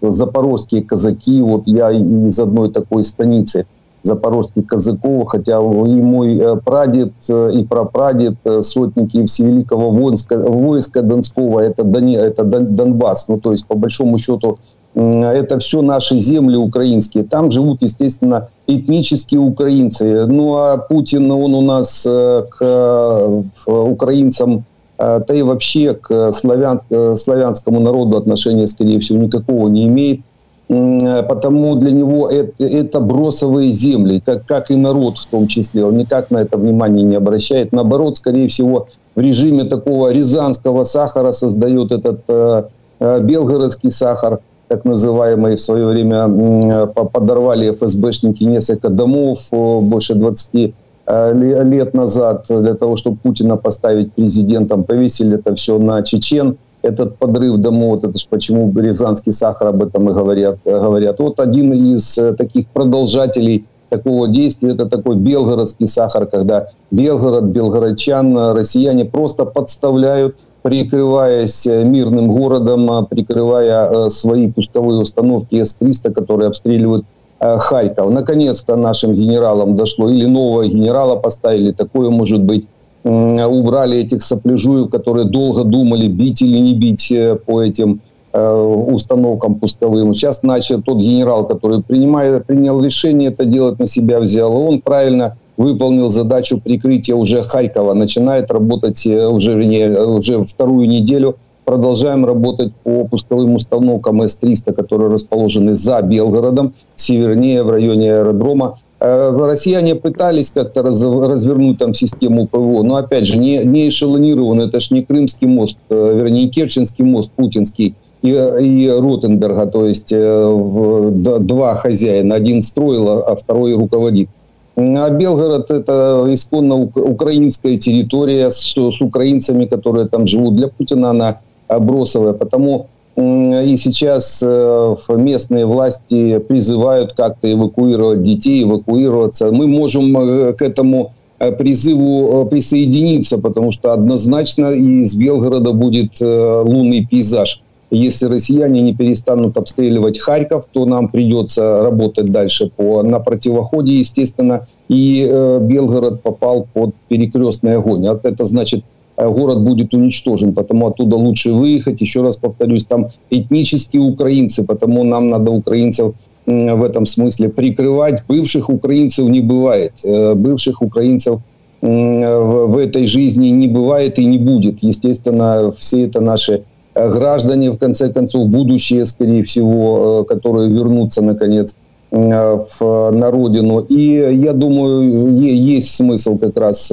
запорожские 0.01 0.85
казаки. 0.85 1.43
Вот 1.43 1.65
я 1.67 1.91
из 1.91 2.39
одной 2.39 2.71
такой 2.71 3.03
станицы– 3.03 3.67
запорожских 4.03 4.67
казаков, 4.67 5.29
хотя 5.29 5.59
и 5.59 6.03
мой 6.03 6.37
э, 6.37 6.57
прадед, 6.57 7.13
э, 7.29 7.51
и 7.55 7.65
прапрадед, 7.65 8.35
э, 8.45 8.63
сотники 8.63 9.25
Всевеликого 9.27 9.91
войска, 9.91 10.37
войска 10.37 11.03
Донского, 11.03 11.61
это, 11.61 11.85
Дони, 11.85 12.17
это 12.17 12.45
Донбасс. 12.45 13.29
Ну, 13.29 13.39
то 13.39 13.53
есть, 13.53 13.67
по 13.67 13.75
большому 13.75 14.19
счету, 14.19 14.57
это 14.95 15.59
все 15.59 15.83
наши 15.83 16.19
земли 16.19 16.57
украинские. 16.57 17.25
Там 17.25 17.51
живут, 17.51 17.83
естественно, 17.83 18.49
этнические 18.67 19.41
украинцы. 19.41 20.27
Ну, 20.27 20.57
а 20.57 20.79
Путин, 20.79 21.31
он 21.31 21.55
у 21.55 21.61
нас 21.61 22.05
к 22.05 23.45
украинцам, 23.67 24.65
да 24.97 25.25
и 25.29 25.43
вообще 25.43 25.95
к 25.95 26.33
славян, 26.33 26.81
славянскому 27.17 27.81
народу 27.81 28.17
отношения, 28.17 28.67
скорее 28.67 28.99
всего, 28.99 29.19
никакого 29.19 29.69
не 29.69 29.87
имеет. 29.87 30.21
Э, 30.69 31.23
потому 31.23 31.77
для 31.77 31.93
него 31.93 32.29
это, 32.29 32.53
это 32.65 33.01
бросовые 33.01 33.73
земли, 33.73 34.21
как, 34.25 34.45
как 34.47 34.71
и 34.71 34.77
народ 34.77 35.19
в 35.19 35.27
том 35.27 35.47
числе. 35.47 35.85
Он 35.85 35.97
никак 35.97 36.31
на 36.31 36.39
это 36.39 36.59
внимание 36.59 37.05
не 37.05 37.17
обращает. 37.17 37.73
Наоборот, 37.73 38.19
скорее 38.19 38.49
всего, 38.49 38.89
в 39.15 39.21
режиме 39.21 39.65
такого 39.65 40.13
рязанского 40.13 40.85
сахара 40.85 41.33
создает 41.33 41.93
этот 41.93 42.21
э, 42.29 42.65
э 43.01 43.21
белгородский 43.23 43.91
сахар, 43.91 44.41
так 44.69 44.85
называемый, 44.85 45.57
в 45.57 45.61
свое 45.61 45.87
время 45.87 46.29
э, 46.29 46.87
подорвали 46.87 47.71
ФСБшники 47.71 48.45
несколько 48.45 48.91
домов 48.91 49.39
э, 49.51 49.81
больше 49.81 50.15
20 50.15 50.75
э, 51.07 51.63
лет 51.65 51.95
назад 51.95 52.45
для 52.49 52.75
того, 52.75 52.97
чтобы 52.97 53.17
Путина 53.17 53.57
поставить 53.57 54.13
президентом. 54.13 54.85
Повесили 54.85 55.37
это 55.37 55.55
все 55.55 55.79
на 55.79 56.03
чечен– 56.03 56.59
этот 56.83 57.17
подрыв 57.19 57.59
домов, 57.59 58.05
это 58.05 58.19
же 58.19 58.27
почему 58.29 58.73
Рязанский 58.79 59.33
сахар 59.33 59.69
об 59.69 59.83
этом 59.83 60.09
и 60.11 60.13
говорят. 60.13 60.59
говорят. 60.65 61.19
Вот 61.19 61.41
один 61.41 61.73
из 61.73 62.17
э, 62.19 62.35
таких 62.35 62.69
продолжателей 62.69 63.67
такого 63.89 64.29
действия, 64.29 64.71
это 64.71 64.87
такой 64.87 65.17
белгородский 65.17 65.89
сахар, 65.89 66.27
когда 66.27 66.69
Белгород, 66.91 67.45
белгородчан, 67.45 68.53
россияне 68.53 69.05
просто 69.05 69.45
подставляют, 69.45 70.37
прикрываясь 70.63 71.67
э, 71.67 71.85
мирным 71.85 72.29
городом, 72.29 72.91
э, 72.91 73.07
прикрывая 73.07 74.09
свои 74.09 74.51
пусковые 74.51 75.01
установки 75.01 75.61
С-300, 75.61 76.13
которые 76.13 76.49
обстреливают 76.49 77.05
Харьков. 77.41 78.11
Наконец-то 78.11 78.75
нашим 78.75 79.15
генералам 79.15 79.77
дошло, 79.77 80.09
или 80.11 80.27
нового 80.27 80.67
генерала 80.67 81.15
поставили, 81.15 81.71
такое 81.71 82.11
может 82.11 82.43
быть 82.43 82.67
убрали 83.09 83.99
этих 83.99 84.23
сопляжуев, 84.23 84.91
которые 84.91 85.27
долго 85.27 85.65
думали, 85.65 86.09
бить 86.09 86.43
или 86.43 86.59
не 86.59 86.75
бить 86.75 87.11
э, 87.11 87.37
по 87.37 87.63
этим 87.63 88.01
э, 88.33 88.53
установкам 88.53 89.57
пусковым. 89.57 90.15
Сейчас 90.15 90.43
начал 90.43 90.83
тот 90.83 90.99
генерал, 90.99 91.47
который 91.47 91.83
принимает, 91.83 92.47
принял 92.47 92.83
решение 92.83 93.31
это 93.31 93.47
делать 93.47 93.79
на 93.79 93.87
себя, 93.87 94.21
взял. 94.21 94.55
Он 94.55 94.81
правильно 94.81 95.37
выполнил 95.57 96.11
задачу 96.11 96.61
прикрытия 96.61 97.15
уже 97.15 97.43
Харькова. 97.43 97.95
Начинает 97.95 98.51
работать 98.51 99.07
э, 99.07 99.27
уже, 99.27 99.55
вернее, 99.55 100.05
уже 100.05 100.45
вторую 100.45 100.89
неделю. 100.89 101.37
Продолжаем 101.65 102.25
работать 102.25 102.73
по 102.83 103.05
пусковым 103.05 103.55
установкам 103.55 104.23
С-300, 104.23 104.73
которые 104.73 105.11
расположены 105.11 105.75
за 105.75 106.01
Белгородом, 106.01 106.73
севернее, 106.97 107.63
в 107.63 107.71
районе 107.71 108.11
аэродрома. 108.15 108.79
Россияне 109.01 109.95
пытались 109.95 110.51
как-то 110.51 110.83
раз, 110.83 111.01
развернуть 111.03 111.79
там 111.79 111.95
систему 111.95 112.49
ПВО, 112.49 112.83
но 112.83 112.97
опять 112.97 113.27
же 113.27 113.37
не, 113.39 113.65
не 113.65 113.89
эшелонирован, 113.89 114.61
это 114.61 114.81
ж 114.81 114.91
не 114.91 115.03
Крымский 115.03 115.47
мост, 115.47 115.79
э, 115.89 116.17
вернее 116.17 116.45
не 116.45 116.51
Керченский 116.51 117.05
мост 117.05 117.31
путинский 117.31 117.95
и, 118.23 118.31
и 118.31 118.89
Ротенберга, 118.89 119.67
то 119.67 119.87
есть 119.87 120.13
э, 120.13 121.11
два 121.13 121.75
хозяина, 121.77 122.35
один 122.35 122.61
строил, 122.61 123.09
а 123.09 123.37
второй 123.37 123.75
руководит. 123.75 124.29
А 124.77 125.11
Белгород 125.11 125.71
это 125.71 126.25
исконно 126.29 126.77
украинская 126.77 127.79
территория 127.79 128.51
с, 128.51 128.75
с 128.75 129.01
украинцами, 129.01 129.67
которые 129.67 130.07
там 130.07 130.27
живут. 130.27 130.57
Для 130.57 130.69
Путина 130.69 131.11
она 131.11 131.41
бросовая, 131.69 132.33
потому 132.33 132.87
и 133.21 133.77
сейчас 133.77 134.43
э, 134.47 134.95
местные 135.17 135.67
власти 135.67 136.39
призывают 136.39 137.15
как-то 137.15 137.53
эвакуировать 137.53 138.23
детей, 138.23 138.63
эвакуироваться. 138.63 139.51
Мы 139.51 139.67
можем 139.67 140.17
э, 140.17 140.53
к 140.53 140.63
этому 140.63 141.15
э, 141.41 141.51
призыву 141.53 142.47
присоединиться, 142.47 143.39
потому 143.39 143.73
что 143.73 143.93
однозначно 143.93 144.71
из 144.73 145.17
Белгорода 145.17 145.73
будет 145.73 146.21
лунный 146.21 147.07
пейзаж. 147.07 147.63
Если 147.91 148.27
россияне 148.27 148.83
не 148.83 148.95
перестанут 148.95 149.57
обстреливать 149.57 150.19
Харьков, 150.19 150.67
то 150.71 150.85
нам 150.85 151.09
придется 151.09 151.83
работать 151.83 152.31
дальше 152.31 152.71
по, 152.77 153.03
на 153.03 153.19
противоходе, 153.19 153.99
естественно. 153.99 154.67
И 154.89 155.27
э, 155.29 155.61
Белгород 155.63 156.23
попал 156.23 156.69
под 156.73 156.95
перекрестный 157.09 157.77
огонь. 157.77 158.07
А 158.07 158.21
это 158.23 158.45
значит, 158.45 158.85
город 159.27 159.63
будет 159.63 159.95
уничтожен, 159.95 160.55
потому 160.55 160.87
оттуда 160.87 161.17
лучше 161.17 161.53
выехать. 161.53 162.01
Еще 162.01 162.23
раз 162.23 162.37
повторюсь, 162.37 162.87
там 162.87 163.09
этнические 163.31 164.03
украинцы, 164.03 164.65
потому 164.65 165.05
нам 165.05 165.29
надо 165.29 165.51
украинцев 165.51 166.15
в 166.47 166.83
этом 166.83 167.05
смысле 167.05 167.51
прикрывать. 167.51 168.23
Бывших 168.27 168.71
украинцев 168.71 169.29
не 169.29 169.41
бывает. 169.41 169.93
Э, 170.03 170.35
бывших 170.35 170.81
украинцев 170.81 171.41
в 171.81 172.77
этой 172.77 173.07
жизни 173.07 173.49
не 173.49 173.69
бывает 173.69 174.19
и 174.19 174.25
не 174.25 174.39
будет. 174.39 174.83
Естественно, 174.83 175.71
все 175.77 176.07
это 176.07 176.21
наши 176.21 176.65
э, 176.95 177.13
граждане, 177.13 177.71
в 177.71 177.77
конце 177.77 178.13
концов, 178.13 178.49
будущее, 178.49 179.07
скорее 179.07 179.45
всего, 179.45 180.25
которые 180.25 180.71
вернутся, 180.71 181.23
наконец, 181.23 181.77
в, 182.11 183.11
на 183.11 183.31
родину. 183.31 183.81
И 183.81 184.13
я 184.35 184.53
думаю, 184.53 185.37
есть 185.37 185.95
смысл 185.95 186.39
как 186.39 186.57
раз 186.57 186.91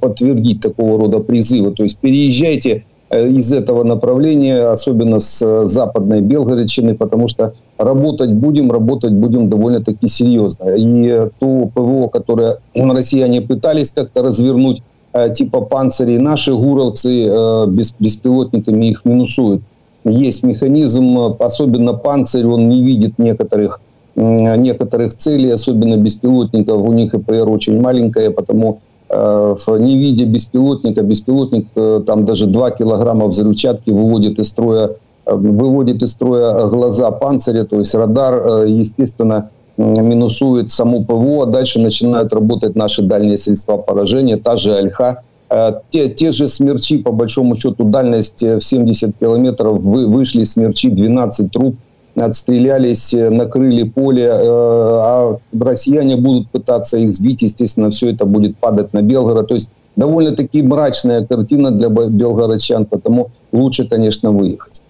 подтвердить 0.00 0.60
такого 0.60 0.98
рода 0.98 1.20
призывы. 1.20 1.70
То 1.70 1.84
есть 1.84 1.98
переезжайте 1.98 2.84
из 3.10 3.52
этого 3.52 3.84
направления, 3.84 4.72
особенно 4.72 5.20
с 5.20 5.68
западной 5.68 6.20
Белгородчины, 6.20 6.96
потому 6.96 7.28
что 7.28 7.54
работать 7.78 8.32
будем, 8.32 8.72
работать 8.72 9.12
будем 9.12 9.48
довольно-таки 9.48 10.08
серьезно. 10.08 10.70
И 10.70 11.28
то 11.38 11.70
ПВО, 11.72 12.08
которое 12.08 12.56
россияне 12.74 13.42
пытались 13.42 13.92
как-то 13.92 14.22
развернуть, 14.22 14.82
Э, 15.16 15.32
типа 15.32 15.62
панцирей. 15.62 16.18
Наши 16.18 16.54
гуровцы 16.54 17.26
э, 17.26 17.66
беспилотниками 17.68 18.86
их 18.86 19.04
минусуют. 19.06 19.62
Есть 20.04 20.42
механизм, 20.42 21.34
особенно 21.38 21.94
панцирь, 21.94 22.46
он 22.46 22.68
не 22.68 22.84
видит 22.84 23.18
некоторых, 23.18 23.80
некоторых 24.16 25.16
целей, 25.16 25.50
особенно 25.50 25.96
беспилотников. 25.96 26.80
У 26.80 26.92
них 26.92 27.14
ИПР 27.14 27.48
очень 27.48 27.80
маленькая, 27.80 28.30
потому 28.30 28.80
э, 29.10 29.54
не 29.78 29.98
видя 29.98 30.26
беспилотника, 30.26 31.02
беспилотник 31.02 31.68
там 32.06 32.24
даже 32.24 32.46
2 32.46 32.70
килограмма 32.72 33.26
взрывчатки 33.26 33.90
выводит 33.90 34.38
из 34.38 34.48
строя 34.48 34.90
выводит 35.26 36.02
из 36.02 36.12
строя 36.12 36.66
глаза 36.68 37.10
панциря, 37.10 37.64
то 37.64 37.80
есть 37.80 37.92
радар, 37.96 38.64
естественно, 38.64 39.50
минусует 39.76 40.70
саму 40.70 41.04
ПВО, 41.04 41.42
а 41.42 41.46
дальше 41.46 41.80
начинают 41.80 42.32
работать 42.32 42.76
наши 42.76 43.02
дальние 43.02 43.38
средства 43.38 43.76
поражения, 43.76 44.36
та 44.36 44.56
же 44.56 44.74
Альха. 44.74 45.22
Э, 45.48 45.72
те, 45.90 46.08
те 46.08 46.32
же 46.32 46.48
смерчи, 46.48 46.98
по 46.98 47.12
большому 47.12 47.56
счету, 47.56 47.84
дальность 47.84 48.42
в 48.42 48.60
70 48.60 49.16
километров, 49.18 49.80
вы, 49.80 50.06
вышли 50.06 50.44
смерчи, 50.44 50.90
12 50.90 51.50
труб, 51.52 51.76
отстрелялись, 52.15 53.13
накрыли 53.13 53.83
поле, 53.83 54.25
э, 54.25 54.31
а 54.33 55.37
россияне 55.59 56.17
будут 56.17 56.49
пытаться 56.49 56.97
их 56.97 57.13
сбить, 57.13 57.41
естественно, 57.41 57.89
все 57.89 58.11
это 58.11 58.25
будет 58.25 58.57
падать 58.57 58.93
на 58.93 59.01
Белгород. 59.01 59.47
То 59.47 59.55
есть 59.55 59.69
довольно-таки 59.95 60.63
мрачная 60.63 61.25
картина 61.25 61.71
для 61.71 61.89
белгородчан, 61.89 62.85
потому 62.85 63.31
лучше, 63.51 63.87
конечно, 63.87 64.31
выехать. 64.31 64.81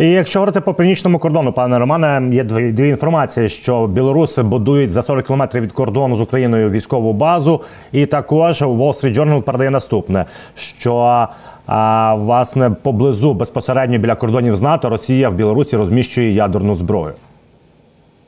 І 0.00 0.06
якщо 0.10 0.38
говорити 0.38 0.60
по 0.60 0.74
північному 0.74 1.18
кордону, 1.18 1.52
пане 1.52 1.78
Романе, 1.78 2.36
є 2.36 2.44
дві, 2.44 2.72
дві 2.72 2.88
інформації, 2.88 3.48
що 3.48 3.86
білоруси 3.86 4.42
будують 4.42 4.90
за 4.92 5.02
40 5.02 5.26
кілометрів 5.26 5.62
від 5.62 5.72
кордону 5.72 6.16
з 6.16 6.20
Україною 6.20 6.70
військову 6.70 7.12
базу, 7.12 7.60
і 7.92 8.06
також 8.06 8.62
Wall 8.62 8.78
Street 8.78 9.18
Journal 9.18 9.42
передає 9.42 9.70
наступне: 9.70 10.24
що 10.54 11.26
а, 11.70 12.14
власне 12.14 12.70
поблизу 12.82 13.34
безпосередньо 13.34 13.98
біля 13.98 14.14
кордонів 14.14 14.56
з 14.56 14.60
НАТО 14.60 14.88
Росія 14.88 15.28
в 15.28 15.34
Білорусі 15.34 15.76
розміщує 15.76 16.32
ядерну 16.32 16.74
зброю. 16.74 17.12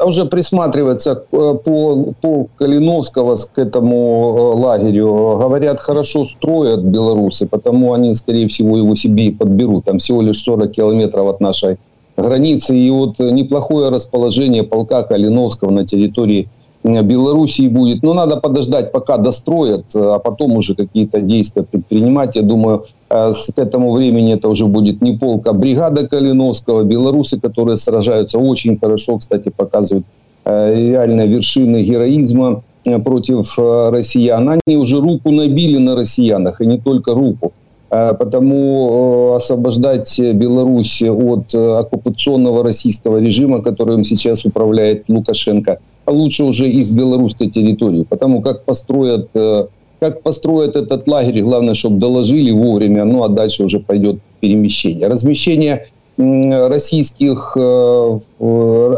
уже 0.04 0.24
присматриваться 0.24 1.12
э, 1.32 1.54
по, 1.64 2.14
по 2.20 2.46
Калиновского 2.56 3.36
к 3.36 3.58
этому 3.58 4.36
э, 4.36 4.58
лагерю. 4.58 5.38
Говорят, 5.38 5.80
хорошо 5.80 6.24
строят 6.24 6.80
белорусы, 6.80 7.46
потому 7.46 7.92
они, 7.92 8.14
скорее 8.14 8.46
всего, 8.48 8.78
его 8.78 8.94
себе 8.96 9.24
и 9.24 9.30
подберут. 9.30 9.84
Там 9.84 9.98
всего 9.98 10.22
лишь 10.22 10.42
40 10.42 10.70
километров 10.70 11.26
от 11.26 11.40
нашей 11.40 11.78
границы. 12.16 12.76
И 12.76 12.90
вот 12.90 13.18
неплохое 13.18 13.90
расположение 13.90 14.62
полка 14.62 15.02
Калиновского 15.02 15.70
на 15.70 15.84
территории 15.84 16.48
Белоруссии 16.83 17.67
будет. 17.67 18.03
Но 18.03 18.13
надо 18.13 18.37
подождать, 18.37 18.91
пока 18.91 19.17
достроят, 19.17 19.85
а 19.95 20.19
потом 20.19 20.57
уже 20.57 20.75
какие-то 20.75 21.21
действия 21.21 21.63
предпринимать. 21.63 22.35
Я 22.35 22.41
думаю, 22.41 22.85
э, 23.09 23.33
к 23.55 23.57
этому 23.57 23.93
времени 23.93 24.33
это 24.33 24.49
уже 24.49 24.65
будет 24.65 25.01
не 25.01 25.17
полк, 25.17 25.47
а 25.47 25.53
бригада 25.53 26.07
Калиновского. 26.07 26.83
Белорусы, 26.83 27.39
которые 27.39 27.77
сражаются 27.77 28.37
очень 28.37 28.77
хорошо, 28.77 29.17
кстати, 29.17 29.49
показывают 29.49 30.05
э, 30.45 30.75
реально 30.75 31.25
вершины 31.25 31.81
героизма 31.83 32.63
э, 32.83 32.99
против 32.99 33.57
россиян. 33.57 34.49
Они 34.49 34.75
уже 34.75 34.99
руку 34.99 35.31
набили 35.31 35.77
на 35.77 35.95
россиянах, 35.95 36.59
и 36.61 36.65
не 36.65 36.77
только 36.79 37.13
руку. 37.13 37.53
Потому 37.89 39.35
освобождать 39.35 40.19
Беларусь 40.19 41.03
от 41.03 41.53
оккупационного 41.53 42.63
российского 42.63 43.21
режима, 43.21 43.61
которым 43.61 44.03
сейчас 44.03 44.45
управляет 44.45 45.09
Лукашенко– 45.09 45.77
лучше 46.07 46.43
уже 46.43 46.69
из 46.69 46.91
белорусской 46.91 47.49
территории. 47.49 48.03
Потому 48.03 48.41
как 48.41 48.65
построят, 48.65 49.29
э, 49.33 49.67
как 49.99 50.21
построят 50.21 50.75
этот 50.75 51.07
лагерь, 51.07 51.41
главное, 51.41 51.75
чтобы 51.75 51.99
доложили 51.99 52.51
вовремя, 52.51 53.05
ну 53.05 53.23
а 53.23 53.29
дальше 53.29 53.63
уже 53.63 53.79
пойдет 53.79 54.17
перемещение. 54.39 55.07
Размещение 55.07 55.87
российских, 56.17 57.57
э, 57.59 58.19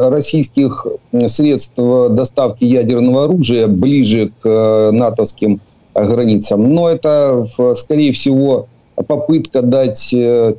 российских 0.10 0.86
средств 1.28 1.76
доставки 1.76 2.66
ядерного 2.66 3.26
оружия 3.26 3.68
ближе 3.68 4.32
к 4.42 4.48
э, 4.48 4.92
натовским 4.92 5.62
границам. 5.94 6.74
Но 6.74 6.90
это, 6.90 7.48
скорее 7.78 8.12
всего, 8.12 8.68
попытка 9.08 9.62
дать 9.62 10.14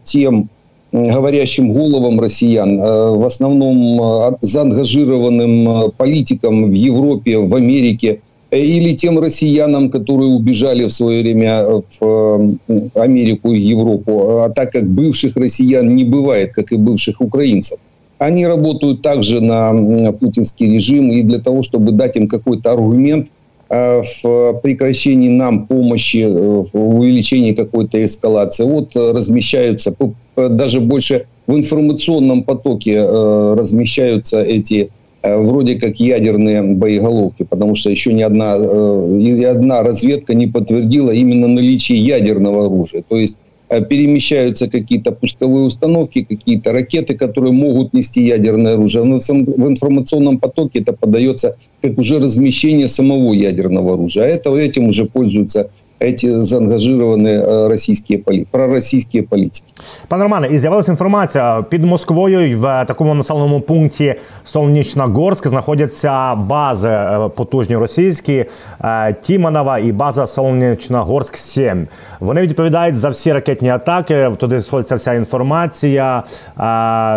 тем 0.04 0.48
говорящим 0.92 1.72
головам 1.72 2.20
россиян, 2.20 2.80
э, 2.80 3.10
в 3.16 3.24
основном 3.24 4.00
э, 4.00 4.36
заангажированным 4.40 5.68
э, 5.68 5.90
политикам 5.96 6.70
в 6.70 6.72
Европе, 6.72 7.38
в 7.38 7.54
Америке, 7.54 8.20
или 8.50 8.94
тем 8.94 9.18
россиянам, 9.18 9.90
которые 9.90 10.30
убежали 10.30 10.84
в 10.84 10.92
свое 10.92 11.22
время 11.22 11.82
в 12.00 12.58
Америку 12.94 13.52
и 13.52 13.58
Европу, 13.58 14.38
а 14.38 14.50
так 14.50 14.72
как 14.72 14.86
бывших 14.86 15.36
россиян 15.36 15.94
не 15.94 16.04
бывает, 16.04 16.54
как 16.54 16.70
и 16.70 16.76
бывших 16.76 17.20
украинцев. 17.20 17.78
Они 18.18 18.46
работают 18.46 19.02
также 19.02 19.40
на 19.40 20.12
путинский 20.12 20.72
режим, 20.72 21.10
и 21.10 21.22
для 21.22 21.40
того, 21.40 21.62
чтобы 21.62 21.90
дать 21.90 22.16
им 22.16 22.28
какой-то 22.28 22.72
аргумент 22.72 23.28
в 23.68 24.60
прекращении 24.62 25.28
нам 25.28 25.66
помощи, 25.66 26.24
в 26.24 26.98
увеличении 26.98 27.52
какой-то 27.52 28.04
эскалации, 28.04 28.64
вот 28.64 28.94
размещаются 28.94 29.92
даже 30.36 30.80
больше 30.80 31.26
в 31.46 31.54
информационном 31.54 32.42
потоке 32.42 32.94
э, 32.94 33.54
размещаются 33.54 34.42
эти 34.42 34.90
э, 35.22 35.36
вроде 35.38 35.76
как 35.76 35.96
ядерные 35.96 36.62
боеголовки, 36.62 37.44
потому 37.44 37.74
что 37.74 37.90
еще 37.90 38.12
ни 38.12 38.22
одна, 38.22 38.56
э, 38.56 39.06
ни 39.08 39.42
одна 39.44 39.82
разведка 39.82 40.34
не 40.34 40.46
подтвердила 40.46 41.10
именно 41.10 41.46
наличие 41.46 41.98
ядерного 41.98 42.66
оружия. 42.66 43.04
То 43.08 43.16
есть 43.16 43.36
перемещаются 43.68 44.68
какие-то 44.68 45.12
пусковые 45.12 45.66
установки, 45.66 46.24
какие-то 46.24 46.72
ракеты, 46.72 47.14
которые 47.14 47.52
могут 47.52 47.94
нести 47.94 48.22
ядерное 48.22 48.74
оружие. 48.74 49.04
Но 49.04 49.18
в 49.18 49.68
информационном 49.68 50.38
потоке 50.38 50.80
это 50.80 50.92
подается 50.92 51.56
как 51.82 51.98
уже 51.98 52.18
размещение 52.18 52.88
самого 52.88 53.32
ядерного 53.32 53.94
оружия. 53.94 54.24
А 54.24 54.26
это, 54.26 54.54
этим 54.54 54.88
уже 54.88 55.06
пользуются 55.06 55.70
эти 56.00 56.42
заангажовані 56.42 57.30
э, 57.30 57.68
російські 57.68 58.16
полі... 58.16 58.46
проросійські 58.50 59.22
політики. 59.22 59.66
Пане 60.08 60.22
Романе, 60.22 60.48
і 60.50 60.58
з'явилася 60.58 60.92
інформація 60.92 61.64
під 61.68 61.84
Москвою 61.84 62.60
в 62.60 62.84
такому 62.84 63.14
населеному 63.14 63.60
пункті 63.60 64.14
Солнічногорськ 64.44 65.46
знаходяться 65.46 66.34
бази 66.34 66.88
е, 66.88 67.30
потужні 67.36 67.76
російські 67.76 68.44
е, 68.84 69.12
Тіманова 69.22 69.78
і 69.78 69.92
база 69.92 70.26
Солнічногорськ 70.26 71.36
7 71.36 71.86
Вони 72.20 72.40
відповідають 72.40 72.96
за 72.96 73.08
всі 73.08 73.32
ракетні 73.32 73.70
атаки. 73.70 74.30
Туди 74.38 74.60
сходиться 74.60 74.94
вся 74.94 75.14
інформація. 75.14 76.18
Е, 76.18 76.22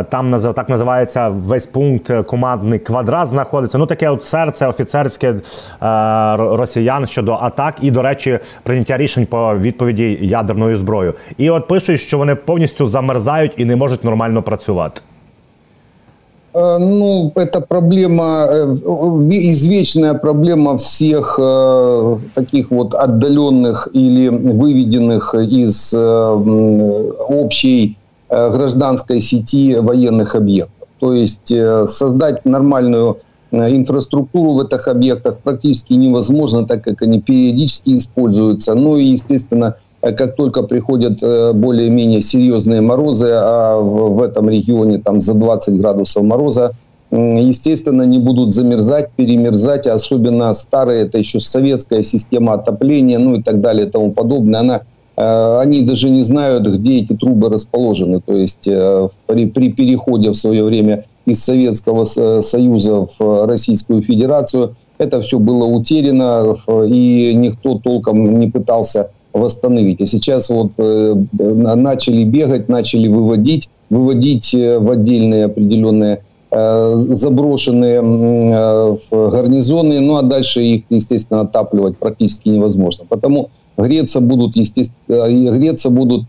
там 0.03 0.39
так 0.55 0.69
називається 0.69 1.29
весь 1.29 1.65
пункт 1.65 2.11
командний 2.27 2.79
квадрат. 2.79 3.27
Знаходиться. 3.27 3.77
Ну 3.77 3.85
таке 3.85 4.09
от 4.09 4.25
серце 4.25 4.67
офіцерське 4.67 5.35
росіян 6.37 7.07
щодо 7.07 7.33
атак. 7.33 7.75
І, 7.81 7.91
до 7.91 8.01
речі, 8.01 8.39
прийняття 8.68 8.96
рішень 8.96 9.26
по 9.26 9.58
відповіді 9.58 10.18
ядерною 10.22 10.76
зброєю. 10.76 11.14
І 11.38 11.50
от 11.50 11.68
пишуть, 11.68 12.00
що 12.00 12.18
вони 12.18 12.34
повністю 12.34 12.86
замерзають 12.86 13.52
і 13.56 13.64
не 13.64 13.76
можуть 13.76 14.04
нормально 14.04 14.42
працювати. 14.42 15.00
Е, 16.56 16.78
ну, 16.78 17.32
это 17.34 17.60
проблема, 17.68 18.46
е, 18.46 19.50
извечная 19.50 20.14
проблема 20.14 20.74
всех 20.74 21.38
э, 21.38 22.16
таких 22.34 22.70
вот 22.70 22.94
отдаленных 22.94 23.88
или 23.94 24.28
выведенных 24.28 25.34
из 25.34 25.94
э, 25.94 25.98
общей 27.28 27.96
э, 28.28 28.50
гражданской 28.50 29.20
сети 29.20 29.80
военных 29.80 30.36
объектов. 30.36 30.88
То 31.00 31.12
есть 31.12 31.50
э, 31.50 31.86
создать 31.86 32.46
нормальную 32.46 33.14
Э, 33.14 33.27
инфраструктуру 33.51 34.53
в 34.53 34.61
этих 34.61 34.87
объектах 34.87 35.39
практически 35.39 35.93
невозможно, 35.93 36.65
так 36.65 36.83
как 36.83 37.01
они 37.01 37.21
периодически 37.21 37.97
используются. 37.97 38.75
Ну 38.75 38.97
и, 38.97 39.05
естественно, 39.05 39.75
э, 40.01 40.11
как 40.11 40.35
только 40.35 40.63
приходят 40.63 41.21
э, 41.21 41.53
более-менее 41.53 42.21
серьезные 42.21 42.81
морозы, 42.81 43.29
а 43.31 43.79
в 43.79 44.21
этом 44.21 44.49
регионе 44.49 44.99
там 44.99 45.19
за 45.19 45.33
20 45.33 45.79
градусов 45.79 46.23
мороза, 46.23 46.71
естественно, 47.11 48.03
не 48.03 48.19
будут 48.19 48.53
замерзать, 48.53 49.09
перемерзать, 49.15 49.87
а 49.87 49.93
особенно 49.93 50.53
старые, 50.53 51.05
это 51.05 51.17
еще 51.17 51.39
советская 51.39 52.03
система 52.03 52.53
отопления, 52.53 53.17
ну 53.17 53.35
и 53.35 53.41
так 53.41 53.61
далее 53.61 53.87
и 53.87 53.89
тому 53.89 54.11
подобное, 54.11 54.59
она 54.59 54.81
они 55.15 55.83
даже 55.83 56.09
не 56.09 56.23
знают, 56.23 56.65
где 56.65 56.99
эти 56.99 57.11
трубы 57.11 57.49
расположены. 57.49 58.21
То 58.21 58.31
есть 58.31 58.69
при, 59.27 59.47
при 59.47 59.73
переходе 59.73 60.29
в 60.29 60.35
свое 60.35 60.63
время 60.63 61.03
из 61.25 61.43
Советского 61.43 62.05
Союза 62.05 63.05
в 63.17 63.45
Российскую 63.45 64.01
Федерацию. 64.01 64.75
Это 64.97 65.21
все 65.21 65.39
было 65.39 65.65
утеряно, 65.65 66.55
и 66.87 67.33
никто 67.35 67.79
толком 67.79 68.39
не 68.39 68.49
пытался 68.49 69.11
восстановить. 69.33 70.01
А 70.01 70.05
сейчас 70.05 70.49
вот 70.49 70.71
э, 70.77 71.13
начали 71.39 72.23
бегать, 72.23 72.69
начали 72.69 73.07
выводить, 73.07 73.69
выводить 73.89 74.53
э, 74.53 74.79
в 74.79 74.89
отдельные 74.89 75.45
определенные 75.45 76.23
э, 76.51 76.93
заброшенные 77.09 78.01
гарнизоны, 79.11 79.99
ну 79.99 80.17
а 80.17 80.23
дальше 80.23 80.63
их, 80.63 80.83
естественно, 80.89 81.41
отапливать 81.41 81.97
практически 81.97 82.49
невозможно. 82.49 83.05
Потому 83.07 83.49
греться 83.77 84.19
будут, 84.19 84.55
естественно, 84.55 85.55
греться 85.57 85.89
будут 85.89 86.23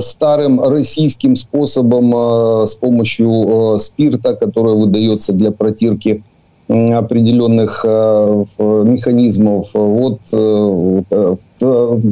старым 0.00 0.60
российским 0.62 1.34
способом 1.36 2.66
с 2.66 2.74
помощью 2.74 3.78
спирта, 3.78 4.34
который 4.34 4.74
выдается 4.74 5.32
для 5.32 5.50
протирки 5.50 6.22
определенных 6.68 7.84
э, 7.86 8.44
механизмов. 8.58 9.68
Вот 9.74 10.20
э, 10.32 11.02
э, 11.10 11.36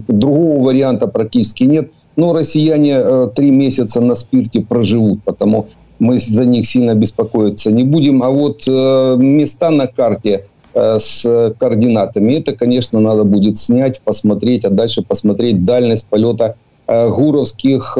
другого 0.09 0.64
варианта 0.64 1.07
практически 1.07 1.64
нет. 1.64 1.90
Но 2.16 2.35
россияне 2.35 3.29
три 3.35 3.51
месяца 3.51 4.03
на 4.03 4.14
спирте 4.14 4.61
проживут, 4.61 5.22
потому 5.25 5.68
мы 5.98 6.18
за 6.18 6.44
них 6.44 6.66
сильно 6.66 6.94
беспокоиться 6.94 7.72
не 7.72 7.85
будем. 7.85 8.22
А 8.22 8.29
вот 8.29 8.66
места 8.66 9.70
на 9.70 9.87
карте 9.87 10.44
с 10.75 11.55
координатами, 11.59 12.35
это, 12.35 12.53
конечно, 12.53 13.01
надо 13.01 13.25
будет 13.25 13.57
снять, 13.57 14.03
посмотреть, 14.03 14.66
а 14.66 14.70
дальше 14.70 15.01
посмотреть 15.03 15.64
дальность 15.64 16.07
полета 16.07 16.57
гуровских 16.87 17.97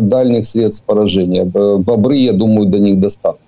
дальних 0.00 0.46
средств 0.46 0.84
поражения. 0.84 1.44
Бобры, 1.44 2.16
я 2.16 2.32
думаю, 2.32 2.68
до 2.68 2.78
них 2.78 2.98
достанут. 2.98 3.40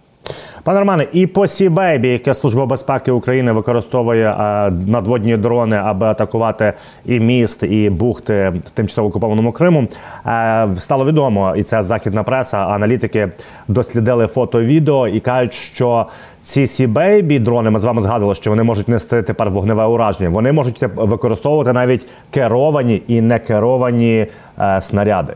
Пане 0.65 0.79
Романе, 0.79 1.07
і 1.13 1.27
по 1.27 1.47
Сібейбі, 1.47 2.09
яке 2.09 2.35
служба 2.35 2.67
безпеки 2.67 3.11
України 3.11 3.53
використовує 3.53 4.35
а, 4.39 4.71
надводні 4.87 5.37
дрони, 5.37 5.77
аби 5.77 6.07
атакувати 6.07 6.73
і 7.07 7.21
міст, 7.21 7.63
і 7.63 7.91
бухти 7.91 8.53
в 8.67 8.71
тимчасово 8.71 9.09
окупованому 9.09 9.53
Криму, 9.53 9.89
а, 10.25 10.67
стало 10.79 11.05
відомо, 11.05 11.55
і 11.57 11.63
це 11.63 11.83
західна 11.83 12.23
преса. 12.23 12.59
Аналітики 12.59 13.29
дослідили 13.69 14.27
фото, 14.27 14.61
відео 14.61 15.09
і 15.09 15.21
кажуть, 15.21 15.53
що 15.53 16.07
ці 16.43 16.67
Сібейбі 16.67 17.39
дрони 17.39 17.71
ми 17.71 17.79
з 17.79 17.85
вами 17.85 18.01
згадували, 18.01 18.35
що 18.35 18.51
вони 18.51 18.63
можуть 18.63 18.89
нести 18.89 19.23
тепер 19.23 19.51
вогневе 19.51 19.85
ураження. 19.85 20.31
Вони 20.31 20.53
можуть 20.53 20.83
використовувати 20.97 21.73
навіть 21.73 22.07
керовані 22.31 23.03
і 23.09 23.21
некеровані 23.21 24.27
а, 24.57 24.81
снаряди. 24.81 25.35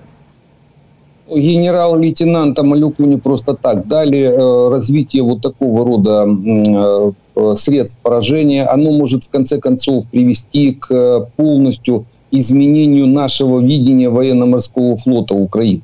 Генерал-лейтенанта 1.30 2.62
Малюку 2.62 3.04
не 3.04 3.16
просто 3.16 3.54
так. 3.54 3.86
Дали 3.86 4.20
э, 4.20 4.70
развитие 4.70 5.22
вот 5.22 5.42
такого 5.42 5.84
рода 5.84 6.26
э, 6.26 7.54
средств 7.56 7.98
поражения. 8.02 8.64
Оно 8.66 8.92
может 8.92 9.24
в 9.24 9.30
конце 9.30 9.58
концов 9.58 10.06
привести 10.06 10.72
к 10.72 10.90
э, 10.90 11.20
полностью 11.36 12.06
изменению 12.30 13.06
нашего 13.06 13.60
видения 13.60 14.10
военно-морского 14.10 14.96
флота 14.96 15.34
Украины. 15.34 15.82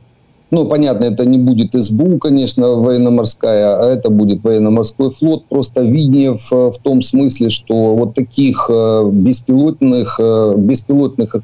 Ну, 0.50 0.66
понятно, 0.66 1.04
это 1.04 1.24
не 1.24 1.38
будет 1.38 1.74
СБУ, 1.74 2.18
конечно, 2.18 2.68
военно-морская, 2.68 3.76
а 3.76 3.90
это 3.90 4.10
будет 4.10 4.44
военно-морской 4.44 5.10
флот. 5.10 5.46
Просто 5.46 5.82
видение 5.82 6.36
в, 6.36 6.70
в 6.70 6.78
том 6.82 7.02
смысле, 7.02 7.50
что 7.50 7.96
вот 7.96 8.14
таких 8.14 8.70
беспилотных, 8.70 10.20
беспилотных 10.56 11.36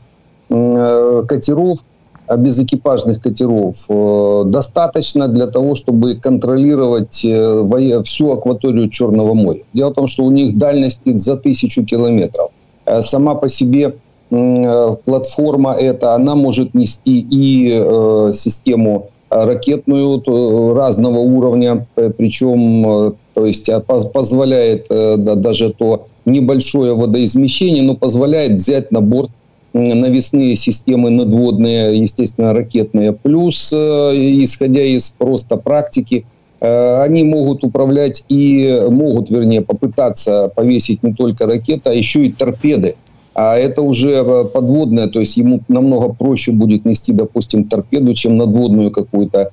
катеров– 0.48 1.78
безэкипажных 2.36 3.20
катеров 3.20 3.76
э, 3.88 4.42
достаточно 4.46 5.28
для 5.28 5.46
того, 5.46 5.74
чтобы 5.74 6.14
контролировать 6.14 7.24
э, 7.24 8.02
всю 8.04 8.32
акваторию 8.32 8.88
Черного 8.88 9.34
моря. 9.34 9.62
Дело 9.72 9.90
в 9.90 9.94
том, 9.94 10.06
что 10.06 10.24
у 10.24 10.30
них 10.30 10.56
дальность 10.56 11.00
за 11.04 11.36
тысячу 11.36 11.84
километров. 11.84 12.50
Э, 12.86 13.02
сама 13.02 13.34
по 13.34 13.48
себе 13.48 13.96
платформа 14.30 15.74
эта, 15.74 16.14
она 16.14 16.36
может 16.36 16.72
нести 16.72 17.18
и 17.18 18.32
систему 18.32 19.08
ракетную 19.28 20.72
разного 20.72 21.18
уровня, 21.18 21.84
причем 22.16 23.16
то 23.34 23.44
есть 23.44 23.68
позволяет 24.12 24.86
даже 24.88 25.70
то 25.70 26.06
небольшое 26.26 26.94
водоизмещение, 26.94 27.82
но 27.82 27.96
позволяет 27.96 28.52
взять 28.52 28.92
на 28.92 29.00
борт 29.00 29.32
навесные 29.72 30.56
системы 30.56 31.10
надводные, 31.10 31.98
естественно, 31.98 32.52
ракетные. 32.52 33.12
Плюс, 33.12 33.72
э, 33.72 33.76
исходя 33.76 34.82
из 34.82 35.14
просто 35.16 35.56
практики, 35.56 36.26
э, 36.60 37.02
они 37.02 37.22
могут 37.24 37.62
управлять 37.64 38.24
и 38.28 38.86
могут, 38.90 39.30
вернее, 39.30 39.62
попытаться 39.62 40.50
повесить 40.54 41.02
не 41.02 41.14
только 41.14 41.46
ракеты, 41.46 41.90
а 41.90 41.92
еще 41.92 42.26
и 42.26 42.32
торпеды. 42.32 42.96
А 43.34 43.56
это 43.56 43.82
уже 43.82 44.10
э, 44.10 44.44
подводное, 44.44 45.06
то 45.06 45.20
есть 45.20 45.36
ему 45.36 45.60
намного 45.68 46.12
проще 46.12 46.50
будет 46.50 46.84
нести, 46.84 47.12
допустим, 47.12 47.64
торпеду, 47.64 48.12
чем 48.14 48.36
надводную 48.36 48.90
какую-то 48.90 49.52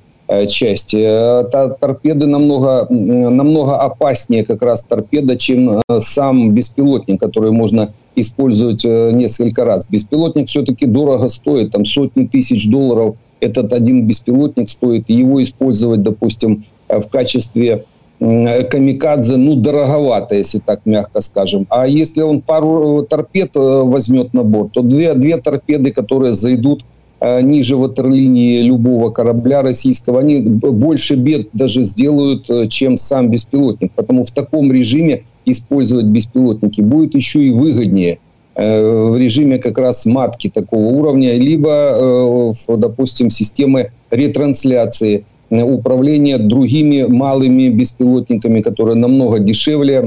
часть. 0.49 0.91
Торпеды 0.91 2.27
намного, 2.27 2.85
намного 2.89 3.77
опаснее 3.77 4.43
как 4.43 4.61
раз 4.61 4.83
торпеда, 4.83 5.37
чем 5.37 5.81
сам 5.99 6.51
беспилотник, 6.51 7.17
который 7.17 7.51
можно 7.51 7.93
использовать 8.17 8.83
э, 8.83 9.11
несколько 9.11 9.63
раз. 9.63 9.87
Беспилотник 9.87 10.49
все-таки 10.49 10.85
дорого 10.85 11.29
стоит, 11.29 11.71
там 11.71 11.85
сотни 11.85 12.25
тысяч 12.25 12.67
долларов 12.67 13.15
этот 13.39 13.71
один 13.71 14.07
беспилотник 14.07 14.69
стоит. 14.69 15.09
Его 15.09 15.41
использовать, 15.43 16.01
допустим, 16.01 16.65
э, 16.89 16.99
в 16.99 17.07
качестве 17.07 17.85
камикадзе, 18.19 19.37
ну, 19.37 19.55
дороговато, 19.57 20.33
если 20.33 20.57
так 20.57 20.81
мягко 20.85 21.21
скажем. 21.21 21.67
А 21.69 21.87
если 21.87 22.21
он 22.21 22.41
пару 22.41 23.03
э, 23.03 23.05
торпед 23.05 23.51
возьмет 23.53 24.33
на 24.33 24.43
борт, 24.43 24.71
то 24.71 24.81
две, 24.81 25.13
две 25.13 25.37
торпеды, 25.37 25.91
которые 25.91 26.33
зайдут 26.33 26.83
ниже 27.19 27.77
ватерлинии 27.77 28.61
любого 28.61 29.09
корабля 29.09 29.63
российского, 29.63 30.19
они 30.19 30.39
больше 30.39 31.15
бед 31.15 31.49
даже 31.51 31.83
сделают, 31.83 32.47
чем 32.69 32.95
сам 32.95 33.31
беспилотник. 33.31 33.91
Потому 33.93 34.23
в 34.23 34.31
таком 34.31 34.71
режиме 34.71 35.23
использовать 35.51 36.05
беспилотники 36.05 36.81
будет 36.81 37.15
еще 37.15 37.41
и 37.41 37.51
выгоднее 37.51 38.19
э, 38.55 39.09
в 39.09 39.17
режиме 39.17 39.57
как 39.57 39.77
раз 39.77 40.05
матки 40.05 40.49
такого 40.49 40.85
уровня, 40.87 41.35
либо, 41.35 42.53
э, 42.69 42.75
допустим, 42.77 43.29
системы 43.29 43.91
ретрансляции, 44.11 45.25
э, 45.49 45.61
управления 45.63 46.37
другими 46.37 47.03
малыми 47.03 47.69
беспилотниками, 47.69 48.61
которые 48.61 48.95
намного 48.95 49.39
дешевле 49.39 50.01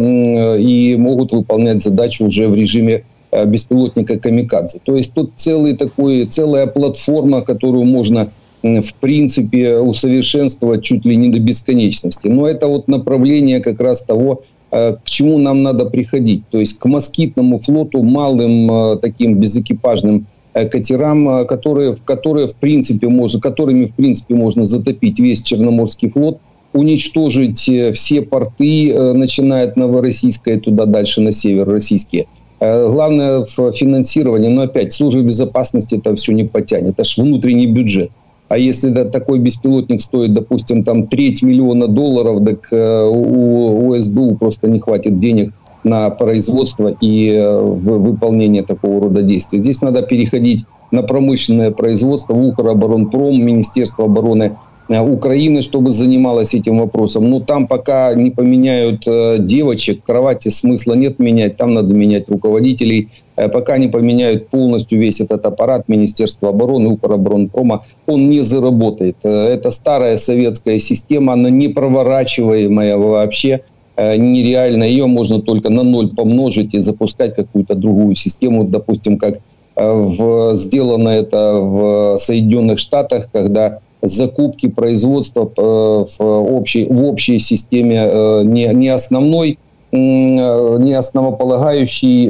и 0.61 0.97
могут 0.97 1.33
выполнять 1.33 1.83
задачу 1.83 2.27
уже 2.27 2.49
в 2.49 2.55
режиме 2.55 3.05
беспилотника 3.47 4.19
камикадзе. 4.19 4.81
То 4.85 4.97
есть 4.97 5.13
тут 5.15 5.33
целый 5.37 5.77
такой, 5.77 6.25
целая 6.25 6.67
платформа, 6.67 7.43
которую 7.43 7.85
можно 7.85 8.31
в 8.63 8.95
принципе 9.01 9.79
усовершенствовать 9.79 10.83
чуть 10.83 11.05
ли 11.05 11.17
не 11.17 11.31
до 11.31 11.41
бесконечности. 11.41 12.29
Но 12.29 12.47
это 12.47 12.67
вот 12.67 12.89
направление 12.89 13.61
как 13.61 13.81
раз 13.81 14.03
того, 14.03 14.43
к 14.71 15.01
чему 15.05 15.39
нам 15.39 15.63
надо 15.63 15.87
приходить. 15.87 16.43
То 16.51 16.59
есть 16.59 16.79
к 16.79 16.85
москитному 16.85 17.59
флоту, 17.59 18.03
малым 18.03 18.71
э, 18.71 18.97
таким 18.99 19.39
безэкипажным 19.41 20.27
э, 20.55 20.69
катерам, 20.69 21.47
которые, 21.47 21.97
которые 22.05 22.49
в 22.49 22.57
принципе 22.57 23.09
можно, 23.09 23.41
которыми 23.41 23.87
в 23.87 23.95
принципе 23.95 24.35
можно 24.35 24.67
затопить 24.67 25.19
весь 25.19 25.43
Черноморский 25.43 26.11
флот, 26.11 26.39
уничтожить 26.73 27.59
все 27.59 28.23
порты, 28.23 29.13
начиная 29.13 29.67
от 29.67 29.77
Новороссийска 29.77 30.61
туда 30.61 30.87
дальше 30.87 31.21
на 31.21 31.33
север 31.33 31.69
российские. 31.69 32.27
Главное 32.61 33.41
в 33.41 33.73
финансировании, 33.73 34.47
но 34.47 34.63
опять 34.63 34.93
служба 34.93 35.23
безопасности 35.23 35.97
это 35.97 36.15
все 36.15 36.33
не 36.33 36.45
потянет, 36.45 36.93
это 36.93 37.03
же 37.03 37.23
внутренний 37.23 37.67
бюджет. 37.67 38.13
А 38.51 38.59
если 38.59 38.89
да, 38.91 39.05
такой 39.05 39.39
беспилотник 39.39 40.03
стоит, 40.03 40.35
допустим, 40.35 40.83
там 40.83 41.07
треть 41.07 41.41
миллиона 41.41 41.87
долларов, 41.87 42.45
так 42.45 42.67
э, 42.73 43.05
у, 43.09 43.87
у 43.87 43.97
СБУ 43.97 44.35
просто 44.35 44.69
не 44.69 44.81
хватит 44.81 45.21
денег 45.21 45.53
на 45.85 46.11
производство 46.11 46.93
и 47.01 47.29
э, 47.29 47.61
выполнение 47.61 48.65
такого 48.65 49.03
рода 49.03 49.23
действий. 49.23 49.61
Здесь 49.61 49.83
надо 49.83 50.03
переходить 50.03 50.65
на 50.91 51.05
промышленное 51.05 51.71
производство, 51.71 52.35
Укроборонпром, 52.35 53.41
Министерство 53.41 54.07
обороны 54.07 54.57
Э, 54.91 55.01
Украины, 55.01 55.63
чтобы 55.63 55.93
занималась 55.93 56.53
этим 56.53 56.79
вопросом. 56.79 57.31
Но 57.31 57.39
там 57.41 57.69
пока 57.69 58.13
не 58.15 58.33
поменяют 58.33 59.07
э, 59.07 59.37
девочек, 59.39 60.03
кровати 60.05 60.49
смысла 60.49 60.95
нет 60.95 61.21
менять, 61.21 61.57
там 61.57 61.75
надо 61.75 61.95
менять 61.95 62.29
руководителей. 62.29 63.09
Э, 63.41 63.49
пока 63.49 63.79
не 63.79 63.89
поменяют 63.89 64.49
полностью 64.49 64.99
весь 64.99 65.21
этот 65.21 65.47
аппарат 65.47 65.89
Министерства 65.89 66.51
обороны, 66.51 66.91
Укроборонпрома, 66.91 67.85
он 68.07 68.29
не 68.29 68.41
заработает. 68.43 69.17
Это 69.25 69.71
старая 69.71 70.19
советская 70.19 70.79
система, 70.79 71.33
она 71.33 71.49
не 71.49 71.69
проворачиваемая 71.69 72.99
вообще 72.99 73.63
нереально. 73.97 74.85
Ее 74.85 75.07
можно 75.07 75.41
только 75.41 75.71
на 75.71 75.83
ноль 75.83 76.15
помножить 76.15 76.75
и 76.75 76.79
запускать 76.79 77.35
какую-то 77.35 77.75
другую 77.75 78.15
систему, 78.15 78.65
допустим, 78.65 79.19
как 79.19 79.39
в, 79.77 80.55
сделано 80.55 81.09
это 81.11 81.55
в 81.55 82.19
Соединенных 82.19 82.79
Штатах, 82.79 83.29
когда 83.33 83.79
закупки, 84.03 84.69
производства 84.69 85.51
в 85.57 86.21
общей, 86.21 86.87
в 86.87 87.05
общей 87.05 87.39
системе 87.39 88.01
не, 88.45 88.67
не 88.75 88.89
основной, 88.89 89.59
не 89.93 90.93
основополагающий 90.93 92.29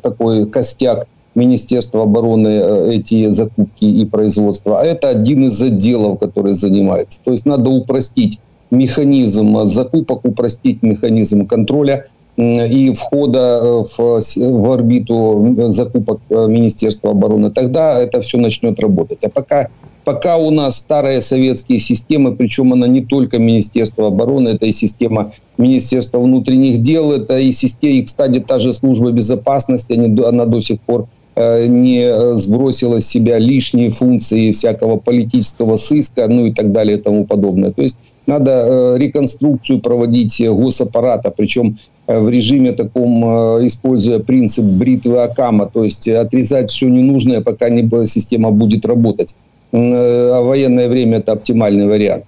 такой 0.00 0.46
костяк 0.46 1.06
Министерства 1.34 2.02
обороны 2.02 2.92
эти 2.92 3.26
закупки 3.26 3.84
и 3.84 4.04
производства, 4.04 4.80
а 4.80 4.84
это 4.84 5.08
один 5.08 5.44
из 5.44 5.62
отделов, 5.62 6.18
который 6.18 6.54
занимается. 6.54 7.20
То 7.24 7.30
есть 7.32 7.46
надо 7.46 7.70
упростить 7.70 8.40
механизм 8.70 9.60
закупок, 9.62 10.24
упростить 10.24 10.82
механизм 10.82 11.46
контроля 11.46 12.06
и 12.38 12.92
входа 12.94 13.60
э, 13.62 13.84
в, 13.84 14.20
в 14.20 14.70
орбиту 14.70 15.56
закупок 15.70 16.20
э, 16.30 16.46
Министерства 16.46 17.10
обороны, 17.10 17.50
тогда 17.50 17.98
это 17.98 18.22
все 18.22 18.38
начнет 18.38 18.78
работать. 18.78 19.18
А 19.24 19.28
пока, 19.28 19.66
пока 20.04 20.36
у 20.36 20.50
нас 20.50 20.78
старые 20.78 21.20
советские 21.20 21.80
системы, 21.80 22.34
причем 22.34 22.72
она 22.72 22.86
не 22.86 23.02
только 23.02 23.38
Министерство 23.38 24.08
обороны, 24.08 24.50
это 24.50 24.66
и 24.66 24.72
система 24.72 25.32
Министерства 25.56 26.18
внутренних 26.18 26.80
дел, 26.80 27.12
это 27.12 27.38
и 27.38 27.52
система, 27.52 27.92
и, 27.94 28.02
кстати, 28.02 28.40
та 28.40 28.60
же 28.60 28.74
служба 28.74 29.10
безопасности, 29.10 29.92
они, 29.92 30.22
она 30.22 30.46
до 30.46 30.60
сих 30.60 30.80
пор 30.80 31.08
э, 31.34 31.66
не 31.66 32.34
сбросила 32.34 33.00
с 33.00 33.06
себя 33.06 33.38
лишние 33.38 33.90
функции 33.90 34.52
всякого 34.52 34.96
политического 34.96 35.76
сыска, 35.76 36.26
ну 36.28 36.46
и 36.46 36.52
так 36.52 36.72
далее 36.72 36.98
и 36.98 37.00
тому 37.00 37.24
подобное. 37.24 37.72
То 37.72 37.82
есть 37.82 37.98
надо 38.28 38.50
э, 38.50 38.98
реконструкцию 38.98 39.80
проводить 39.80 40.38
госаппарата, 40.46 41.32
причем 41.34 41.78
э, 42.06 42.20
в 42.20 42.28
режиме 42.28 42.72
таком, 42.72 43.24
э, 43.24 43.66
используя 43.66 44.18
принцип 44.18 44.66
бритвы 44.66 45.22
Акама, 45.22 45.64
то 45.64 45.82
есть 45.82 46.06
отрезать 46.06 46.70
все 46.70 46.88
ненужное, 46.88 47.40
пока 47.40 47.70
не, 47.70 47.88
система 48.06 48.50
будет 48.50 48.84
работать. 48.84 49.34
А 49.71 50.41
военное 50.41 50.87
время 50.87 51.17
это 51.17 51.33
оптимальный 51.33 51.87
вариант. 51.87 52.25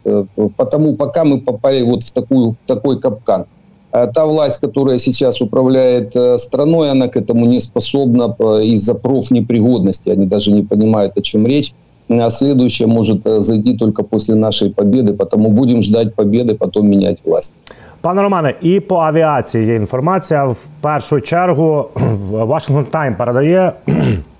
Потому 0.57 0.95
пока 0.95 1.23
мы 1.23 1.41
попали 1.41 1.83
вот 1.83 2.03
в, 2.03 2.11
такую, 2.11 2.51
в 2.51 2.55
такой 2.65 2.99
капкан. 2.99 3.45
Та 3.91 4.25
власть, 4.25 4.59
которая 4.59 4.99
сейчас 4.99 5.41
управляет 5.41 6.15
страной, 6.41 6.89
она 6.89 7.07
к 7.07 7.15
этому 7.15 7.45
не 7.45 7.61
способна 7.61 8.35
из-за 8.63 8.95
профнепригодности. 8.95 10.09
Они 10.09 10.25
даже 10.25 10.51
не 10.51 10.63
понимают, 10.63 11.17
о 11.17 11.21
чем 11.21 11.47
речь 11.47 11.73
а 12.09 12.29
следующее 12.29 12.87
может 12.87 13.25
э, 13.25 13.41
зайти 13.41 13.73
только 13.73 14.03
после 14.03 14.35
нашей 14.35 14.69
победы, 14.69 15.13
потому 15.13 15.49
будем 15.49 15.83
ждать 15.83 16.13
победы, 16.15 16.55
потом 16.55 16.87
менять 16.87 17.19
власть. 17.25 17.53
Пане 18.01 18.21
Романе, 18.21 18.53
і 18.61 18.79
по 18.79 18.95
авіації 18.95 19.65
є 19.67 19.75
інформація. 19.75 20.45
В 20.45 20.67
першу 20.81 21.21
чергу 21.21 21.85
Washington 22.31 22.85
Time 22.91 23.17
передає 23.17 23.73
Е, 23.87 24.38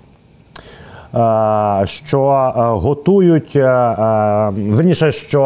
що 1.85 2.53
е, 2.57 2.61
готують 2.61 3.55
е, 3.55 3.95
верніше, 4.55 5.11
що 5.11 5.39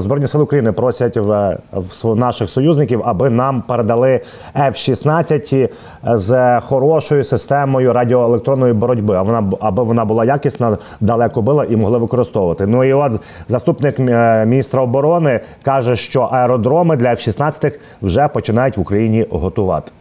збройні 0.00 0.26
сили 0.26 0.44
України 0.44 0.72
просять 0.72 1.16
в, 1.16 1.58
в 1.72 2.16
наших 2.16 2.50
союзників, 2.50 3.02
аби 3.04 3.30
нам 3.30 3.62
передали 3.62 4.20
F-16 4.56 5.68
з 6.02 6.60
хорошою 6.60 7.24
системою 7.24 7.92
радіоелектронної 7.92 8.72
боротьби. 8.72 9.14
А 9.16 9.22
вона 9.22 9.50
аби 9.60 9.82
вона 9.82 10.04
була 10.04 10.24
якісна, 10.24 10.78
далеко 11.00 11.42
била 11.42 11.64
і 11.64 11.76
могли 11.76 11.98
використовувати. 11.98 12.66
Ну 12.66 12.84
і 12.84 12.92
от 12.92 13.12
заступник 13.48 13.98
міністра 14.46 14.82
оборони 14.82 15.40
каже, 15.62 15.96
що 15.96 16.22
аеродроми 16.22 16.96
для 16.96 17.08
F-16 17.08 17.78
вже 18.02 18.28
починають 18.28 18.76
в 18.76 18.80
Україні 18.80 19.26
готувати. 19.30 19.92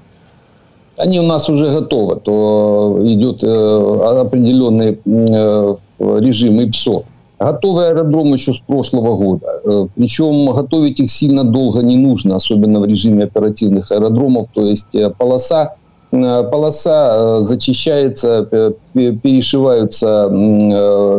Они 0.97 1.19
у 1.19 1.23
нас 1.23 1.49
уже 1.49 1.71
готовы, 1.71 2.15
то 2.17 2.99
идет 3.03 3.43
э, 3.43 4.19
определенный 4.19 4.99
э, 5.05 5.75
режим 5.99 6.59
ИПСО. 6.61 7.03
Готовый 7.39 7.89
аэродром 7.89 8.33
еще 8.33 8.53
с 8.53 8.57
прошлого 8.59 9.15
года. 9.15 9.61
Э, 9.63 9.87
Причем 9.95 10.51
готовить 10.51 10.99
их 10.99 11.11
сильно 11.11 11.43
долго 11.43 11.81
не 11.83 11.97
нужно, 11.97 12.35
особенно 12.35 12.79
в 12.79 12.85
режиме 12.85 13.25
оперативных 13.25 13.91
аэродромов. 13.91 14.47
То 14.53 14.61
есть 14.61 14.87
полоса, 15.17 15.75
полоса 16.09 17.41
зачищается, 17.41 18.75
перешиваются 18.93 20.29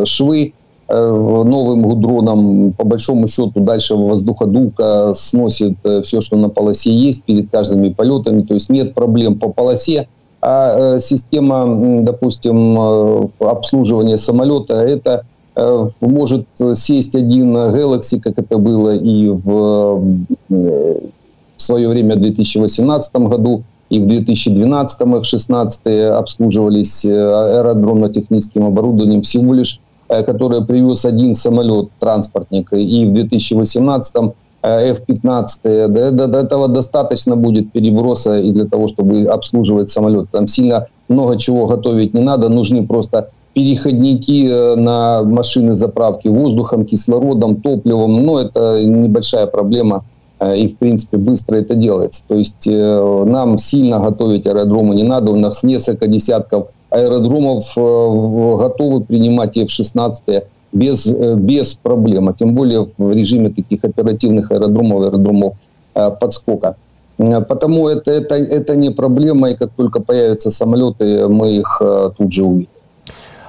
швы, 0.06 0.54
новым 0.94 1.82
гудроном, 1.82 2.72
по 2.72 2.84
большому 2.84 3.26
счету, 3.26 3.60
дальше 3.60 3.94
воздуходувка 3.94 5.12
сносит 5.14 5.74
э, 5.84 6.00
все, 6.02 6.22
что 6.22 6.36
на 6.36 6.48
полосе 6.48 6.90
есть 6.90 7.24
перед 7.24 7.50
каждыми 7.50 7.90
полетами. 7.90 8.42
То 8.42 8.54
есть 8.54 8.70
нет 8.70 8.94
проблем 8.94 9.38
по 9.38 9.50
полосе. 9.50 10.08
А 10.40 10.96
э, 10.96 11.00
система, 11.00 12.02
допустим, 12.02 13.30
обслуживания 13.38 14.16
самолета, 14.16 14.74
это 14.74 15.24
может 16.00 16.46
сесть 16.76 17.16
один 17.16 17.56
Galaxy, 17.56 18.20
как 18.20 18.38
это 18.38 18.58
было 18.58 18.94
и 18.94 19.28
в, 19.28 20.00
в 20.48 21.00
свое 21.56 21.88
время 21.88 22.14
в 22.14 22.20
2018 22.20 23.16
году, 23.16 23.64
и 23.90 23.98
в 23.98 24.06
2012 24.06 25.00
и 25.00 25.04
в 25.04 25.08
2016 25.08 25.80
обслуживались 26.12 27.04
аэродромно-техническим 27.04 28.66
оборудованием 28.66 29.22
всего 29.22 29.52
лишь 29.52 29.80
Э, 29.80 29.87
который 30.08 30.64
привез 30.64 31.04
один 31.04 31.34
самолет, 31.34 31.90
транспортник, 32.00 32.72
и 32.72 33.06
в 33.06 33.12
2018 33.12 34.32
F-15, 34.62 35.46
э, 35.62 35.88
до, 35.88 36.26
до 36.26 36.38
этого 36.38 36.68
достаточно 36.68 37.36
будет 37.36 37.72
переброса 37.72 38.38
и 38.38 38.50
для 38.50 38.64
того, 38.64 38.88
чтобы 38.88 39.24
обслуживать 39.24 39.90
самолет. 39.90 40.30
Там 40.30 40.46
сильно 40.46 40.86
много 41.08 41.38
чего 41.38 41.66
готовить 41.66 42.14
не 42.14 42.20
надо, 42.20 42.48
нужны 42.48 42.86
просто 42.86 43.30
переходники 43.54 44.48
э, 44.48 44.74
на 44.74 45.22
машины 45.22 45.74
заправки 45.74 46.28
воздухом, 46.28 46.84
кислородом, 46.84 47.56
топливом. 47.56 48.24
Но 48.24 48.40
это 48.40 48.82
небольшая 48.84 49.46
проблема, 49.46 50.04
и, 50.40 50.68
в 50.68 50.78
принципе, 50.78 51.16
быстро 51.16 51.56
это 51.56 51.74
делается. 51.74 52.22
То 52.28 52.36
есть 52.36 52.64
нам 52.68 53.58
сильно 53.58 53.98
готовить 53.98 54.46
аэродромы 54.46 54.94
не 54.94 55.02
надо. 55.02 55.32
У 55.32 55.36
нас 55.36 55.64
несколько 55.64 56.06
десятков 56.06 56.68
аэродромов 56.90 57.76
э, 57.76 58.56
готовы 58.58 59.04
принимать 59.04 59.56
F-16 59.56 60.44
без, 60.72 61.06
э, 61.06 61.34
без 61.36 61.74
проблем, 61.74 62.28
а 62.28 62.32
тем 62.32 62.54
более 62.54 62.86
в 62.96 63.12
режиме 63.12 63.50
таких 63.50 63.84
оперативных 63.84 64.50
аэродромов, 64.50 65.02
аэродромов 65.02 65.54
э, 65.94 66.10
подскока. 66.10 66.76
Потому 67.16 67.88
это, 67.88 68.12
это, 68.12 68.36
это 68.36 68.76
не 68.76 68.90
проблема, 68.90 69.50
и 69.50 69.56
как 69.56 69.70
только 69.72 70.00
появятся 70.00 70.52
самолеты, 70.52 71.26
мы 71.26 71.50
их 71.50 71.82
тут 72.16 72.32
же 72.32 72.44
увидим. 72.44 72.68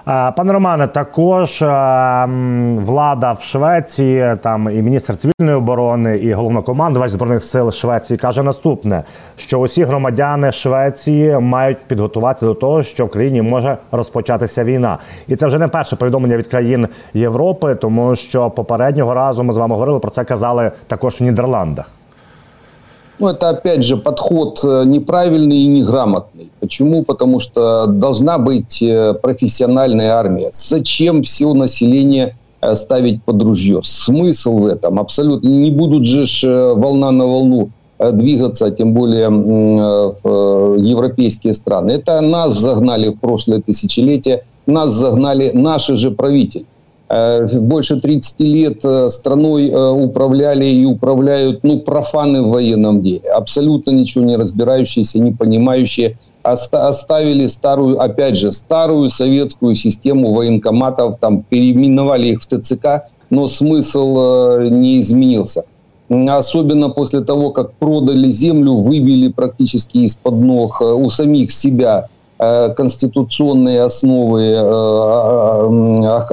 Пане 0.10 0.54
Романе, 0.54 0.88
також 0.88 1.62
влада 2.86 3.32
в 3.32 3.42
Швеції, 3.42 4.36
там 4.42 4.70
і 4.70 4.82
міністр 4.82 5.18
цивільної 5.18 5.58
оборони, 5.58 6.18
і 6.18 6.34
головнокомандувач 6.34 7.12
збройних 7.12 7.44
сил 7.44 7.72
Швеції 7.72 8.18
каже 8.18 8.44
наступне: 8.44 9.04
що 9.36 9.60
усі 9.60 9.84
громадяни 9.84 10.52
Швеції 10.52 11.40
мають 11.40 11.78
підготуватися 11.88 12.46
до 12.46 12.54
того, 12.54 12.84
що 12.84 13.06
в 13.06 13.10
країні 13.10 13.42
може 13.42 13.78
розпочатися 13.92 14.64
війна, 14.64 14.98
і 15.28 15.36
це 15.36 15.48
вже 15.48 15.60
не 15.60 15.68
перше 15.68 15.96
повідомлення 15.96 16.38
від 16.38 16.48
країн 16.48 16.88
Європи, 17.14 17.76
тому 17.76 18.16
що 18.16 18.50
попереднього 18.50 19.14
разу 19.14 19.44
ми 19.44 19.54
з 19.54 19.58
вами 19.58 19.74
говорили 19.74 20.00
про 20.00 20.12
це 20.12 20.24
казали 20.24 20.72
також 20.88 21.22
в 21.22 21.24
Нідерландах. 21.24 21.99
Ну, 23.20 23.28
это, 23.28 23.50
опять 23.50 23.84
же, 23.84 23.98
подход 23.98 24.62
э, 24.64 24.84
неправильный 24.86 25.58
и 25.58 25.68
неграмотный. 25.68 26.50
Почему? 26.62 27.04
Потому 27.04 27.40
что 27.40 27.86
должна 27.88 28.38
быть 28.38 28.82
э, 28.82 29.14
профессиональная 29.14 30.14
армия. 30.14 30.50
Зачем 30.54 31.22
все 31.24 31.54
население 31.54 32.38
э, 32.62 32.76
ставить 32.76 33.22
под 33.24 33.44
ружье? 33.44 33.82
Смысл 33.84 34.60
в 34.60 34.68
этом 34.68 35.00
абсолютно. 35.00 35.50
Не 35.50 35.70
будут 35.70 36.06
же 36.06 36.74
волна 36.76 37.12
на 37.12 37.28
волну 37.28 37.72
двигаться, 38.14 38.72
тем 38.72 38.94
более 38.94 39.28
в 39.28 40.78
европейские 40.78 41.54
страны. 41.54 41.92
Это 41.92 42.22
нас 42.22 42.58
загнали 42.58 43.10
в 43.10 43.20
прошлое 43.20 43.60
тысячелетие, 43.60 44.46
нас 44.66 44.94
загнали 44.94 45.52
наши 45.54 45.98
же 45.98 46.12
правители. 46.12 46.66
Э, 47.10 47.48
больше 47.60 48.00
30 48.00 48.40
лет 48.42 48.80
э, 48.86 49.10
страной 49.10 49.70
э, 49.70 49.90
управляли 49.90 50.66
и 50.66 50.86
управляют 50.86 51.64
ну, 51.64 51.80
профаны 51.80 52.44
в 52.44 52.50
военном 52.50 53.02
деле, 53.02 53.28
абсолютно 53.32 53.90
ничего 53.90 54.24
не 54.26 54.38
разбирающиеся, 54.38 55.20
не 55.20 55.32
понимающие, 55.32 56.20
оставили 56.44 57.48
старую, 57.48 58.00
опять 58.00 58.38
же, 58.38 58.52
старую 58.52 59.10
советскую 59.10 59.76
систему 59.76 60.34
военкоматов, 60.34 61.20
там 61.20 61.42
переименовали 61.42 62.28
их 62.28 62.42
в 62.42 62.48
ТЦК, 62.48 63.08
но 63.32 63.48
смысл 63.48 64.70
не 64.70 65.00
изменился. 65.00 65.64
Особенно 66.10 66.90
после 66.90 67.22
того, 67.22 67.52
как 67.52 67.74
продали 67.74 68.32
землю, 68.32 68.76
выбили 68.76 69.28
практически 69.28 69.98
из-под 69.98 70.36
ног 70.36 70.82
у 70.82 71.10
самих 71.10 71.52
себя 71.52 72.08
конституционные 72.40 73.82
основы 73.82 74.44
э, 74.44 74.62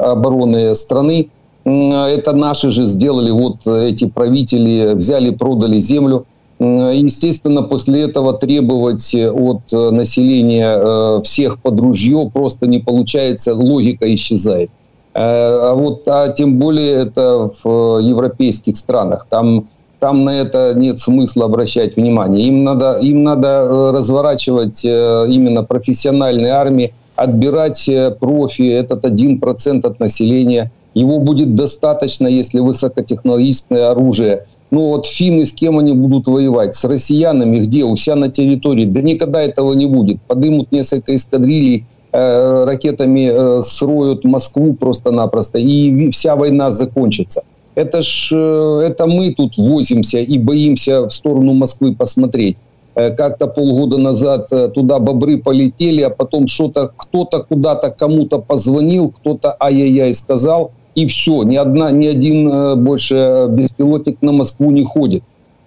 обороны 0.02 0.74
страны. 0.76 1.30
Это 1.64 2.32
наши 2.32 2.70
же 2.70 2.86
сделали, 2.86 3.32
вот 3.32 3.66
эти 3.66 4.06
правители 4.06 4.94
взяли, 4.94 5.30
продали 5.30 5.78
землю. 5.78 6.26
Естественно, 6.60 7.62
после 7.64 8.02
этого 8.02 8.34
требовать 8.34 9.14
от 9.14 9.72
населения 9.72 10.78
э, 10.78 11.22
всех 11.24 11.60
под 11.60 11.80
ружье 11.80 12.30
просто 12.32 12.68
не 12.68 12.78
получается, 12.78 13.54
логика 13.54 14.06
исчезает. 14.14 14.70
А 15.12 15.74
вот, 15.74 16.06
а 16.06 16.28
тем 16.28 16.58
более 16.58 16.92
это 16.92 17.50
в 17.62 17.98
европейских 17.98 18.76
странах. 18.76 19.26
Там 19.28 19.68
там 20.00 20.24
на 20.24 20.40
это 20.40 20.74
нет 20.76 21.00
смысла 21.00 21.46
обращать 21.46 21.96
внимание. 21.96 22.46
Им 22.46 22.64
надо, 22.64 22.98
им 23.00 23.24
надо 23.24 23.92
разворачивать 23.92 24.84
именно 24.84 25.62
профессиональные 25.62 26.52
армии, 26.52 26.92
отбирать 27.14 27.90
профи, 28.20 28.70
этот 28.70 29.04
один 29.04 29.40
процент 29.40 29.84
от 29.84 30.00
населения. 30.00 30.70
Его 30.94 31.18
будет 31.18 31.54
достаточно, 31.54 32.26
если 32.26 32.60
высокотехнологичное 32.60 33.90
оружие 33.90 34.46
ну 34.70 34.88
вот 34.88 35.06
финны 35.06 35.44
с 35.44 35.52
кем 35.52 35.78
они 35.78 35.92
будут 35.92 36.26
воевать? 36.26 36.74
С 36.74 36.84
россиянами 36.84 37.58
где? 37.58 37.84
У 37.84 37.96
себя 37.96 38.16
на 38.16 38.28
территории? 38.28 38.84
Да 38.84 39.00
никогда 39.00 39.42
этого 39.42 39.72
не 39.74 39.86
будет. 39.86 40.20
Подымут 40.22 40.72
несколько 40.72 41.14
эскадрилей, 41.14 41.86
э, 42.12 42.64
ракетами 42.64 43.30
э, 43.30 43.62
сроют 43.62 44.24
Москву 44.24 44.74
просто-напросто, 44.74 45.58
и 45.58 46.10
вся 46.10 46.36
война 46.36 46.70
закончится. 46.70 47.42
Это 47.76 48.02
ж 48.02 48.30
э, 48.32 48.86
это 48.88 49.06
мы 49.06 49.34
тут 49.34 49.58
возимся 49.58 50.18
и 50.18 50.38
боимся 50.38 51.02
в 51.02 51.10
сторону 51.10 51.52
Москвы 51.52 51.94
посмотреть. 51.94 52.56
Э, 52.94 53.10
как-то 53.10 53.48
полгода 53.48 53.98
назад 53.98 54.48
э, 54.50 54.68
туда 54.68 54.98
бобры 54.98 55.38
полетели, 55.38 56.00
а 56.00 56.08
потом 56.08 56.48
что-то 56.48 56.90
кто-то 56.96 57.42
куда-то 57.42 57.90
кому-то 57.90 58.38
позвонил, 58.38 59.10
кто-то 59.10 59.54
ай-яй-яй 59.60 60.14
сказал– 60.14 60.72
и 60.96 61.04
все. 61.04 61.42
Ни, 61.42 61.56
одна, 61.56 61.90
ни 61.90 62.06
один 62.06 62.82
больше 62.82 63.48
беспилотник 63.50 64.22
на 64.22 64.32
Москву 64.32 64.70
не 64.70 64.82
ходит. 64.82 65.22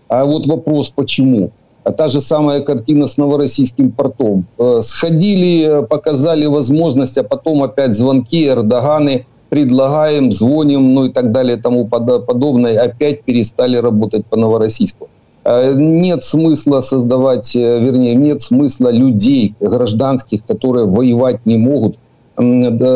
А 0.08 0.26
вот 0.26 0.48
вопрос, 0.48 0.90
почему? 0.90 1.52
А 1.84 1.92
та 1.92 2.08
же 2.08 2.20
самая 2.20 2.62
картина 2.62 3.06
с 3.06 3.16
Новороссийским 3.16 3.92
портом. 3.92 4.46
Сходили, 4.82 5.86
показали 5.88 6.48
возможность, 6.48 7.20
а 7.20 7.24
потом 7.24 7.62
опять 7.62 7.94
звонки, 7.94 8.48
Эрдоганы, 8.48 9.28
предлагаем, 9.50 10.32
звоним, 10.32 10.94
ну 10.94 11.06
и 11.06 11.12
так 11.12 11.32
далее 11.32 11.58
тому 11.58 11.88
подобное, 11.88 12.82
опять 12.82 13.24
перестали 13.24 13.78
работать 13.78 14.26
по 14.26 14.38
Новороссийску. 14.38 15.10
Э, 15.44 15.74
нет 15.76 16.24
смысла 16.24 16.82
создавать, 16.82 17.56
вернее, 17.56 18.16
нет 18.16 18.42
смысла 18.42 18.90
людей 18.90 19.56
гражданских, 19.60 20.46
которые 20.46 20.86
воевать 20.86 21.46
не 21.46 21.58
могут, 21.58 21.98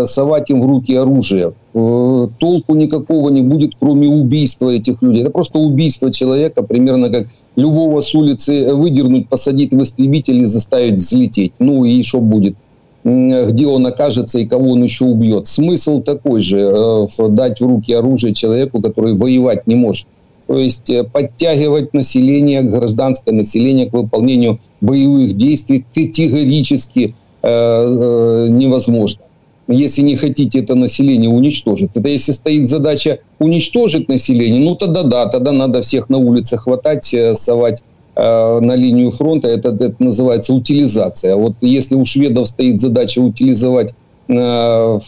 совать 0.05 0.49
им 0.49 0.61
в 0.61 0.65
руки 0.65 0.95
оружие. 0.95 1.53
Э, 1.73 2.27
толку 2.39 2.75
никакого 2.75 3.29
не 3.29 3.41
будет, 3.41 3.71
кроме 3.79 4.07
убийства 4.07 4.69
этих 4.69 5.01
людей. 5.01 5.23
Это 5.23 5.31
просто 5.31 5.57
убийство 5.57 6.11
человека, 6.11 6.61
примерно 6.61 7.09
как 7.09 7.27
любого 7.55 8.01
с 8.01 8.13
улицы 8.13 8.73
выдернуть, 8.75 9.27
посадить 9.27 9.71
в 9.71 9.81
истребитель 9.81 10.41
и 10.41 10.45
заставить 10.45 10.95
взлететь. 10.95 11.53
Ну 11.59 11.83
и 11.83 12.03
что 12.03 12.19
будет? 12.19 12.55
Где 13.03 13.67
он 13.67 13.85
окажется 13.85 14.39
и 14.39 14.45
кого 14.45 14.71
он 14.71 14.83
еще 14.83 15.05
убьет. 15.05 15.47
Смысл 15.47 16.01
такой 16.01 16.41
же, 16.41 16.59
э, 16.59 17.07
дать 17.29 17.59
в 17.59 17.65
руки 17.65 17.91
оружие 17.93 18.33
человеку, 18.33 18.81
который 18.81 19.13
воевать 19.13 19.67
не 19.67 19.75
может. 19.75 20.07
То 20.47 20.57
есть 20.57 20.89
э, 20.89 21.03
подтягивать 21.03 21.93
население, 21.93 22.61
гражданское 22.61 23.31
население 23.31 23.89
к 23.89 23.93
выполнению 23.93 24.59
боевых 24.81 25.33
действий 25.33 25.85
категорически 25.93 27.15
невозможно 27.45 29.21
если 29.67 30.01
не 30.01 30.15
хотите 30.15 30.59
это 30.59 30.75
население 30.75 31.29
уничтожить. 31.29 31.91
Это 31.93 32.09
если 32.09 32.31
стоит 32.31 32.67
задача 32.67 33.19
уничтожить 33.39 34.09
население, 34.09 34.61
ну 34.61 34.75
тогда 34.75 35.03
да, 35.03 35.25
тогда 35.27 35.51
надо 35.51 35.81
всех 35.81 36.09
на 36.09 36.17
улице 36.17 36.57
хватать, 36.57 37.13
э, 37.13 37.35
совать 37.35 37.81
э, 38.15 38.59
на 38.59 38.75
линию 38.75 39.11
фронта. 39.11 39.47
Это, 39.47 39.69
это 39.69 39.95
называется 39.99 40.53
утилизация. 40.53 41.33
А 41.33 41.37
вот 41.37 41.53
если 41.61 41.95
у 41.95 42.05
шведов 42.05 42.47
стоит 42.47 42.79
задача 42.79 43.19
утилизовать 43.19 43.93
э, 44.27 44.99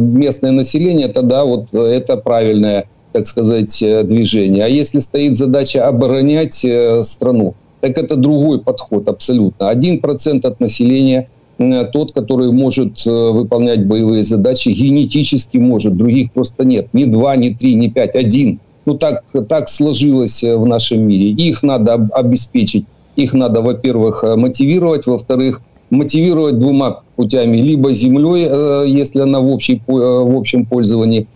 местное 0.00 0.52
население, 0.52 1.08
тогда 1.08 1.44
вот 1.44 1.72
это 1.72 2.16
правильное, 2.16 2.88
так 3.12 3.26
сказать, 3.26 3.82
э, 3.82 4.02
движение. 4.04 4.64
А 4.64 4.68
если 4.68 5.00
стоит 5.00 5.36
задача 5.36 5.86
оборонять 5.86 6.64
э, 6.64 7.04
страну, 7.04 7.54
так 7.80 7.98
это 7.98 8.16
другой 8.16 8.60
подход 8.60 9.08
абсолютно. 9.08 9.68
Один 9.68 10.00
процент 10.00 10.44
от 10.44 10.60
населения– 10.60 11.28
Э, 11.58 11.84
тот, 11.86 12.12
который 12.12 12.52
может 12.52 13.06
э, 13.06 13.10
выполнять 13.10 13.86
боевые 13.86 14.22
задачи, 14.22 14.68
генетически 14.68 15.56
может, 15.56 15.96
других 15.96 16.32
просто 16.32 16.64
нет. 16.64 16.88
Ни 16.92 17.04
два, 17.04 17.36
ни 17.36 17.50
три, 17.50 17.74
ни 17.74 17.88
пять, 17.88 18.14
один. 18.14 18.60
Ну, 18.86 18.96
так, 18.96 19.24
так 19.48 19.68
сложилось 19.68 20.42
э, 20.42 20.56
в 20.56 20.66
нашем 20.66 21.02
мире. 21.06 21.28
Их 21.30 21.62
надо 21.62 21.94
обеспечить. 22.12 22.84
Их 23.16 23.34
надо, 23.34 23.62
во-первых, 23.62 24.24
мотивировать, 24.36 25.06
во-вторых, 25.06 25.60
мотивировать 25.90 26.58
двумя 26.58 26.98
путями. 27.16 27.58
Либо 27.58 27.92
землей, 27.92 28.46
если 28.86 29.20
она 29.20 29.40
в, 29.40 29.46
общей, 29.48 29.82
в 29.86 30.36
общем 30.36 30.66
пользовании, 30.66 31.26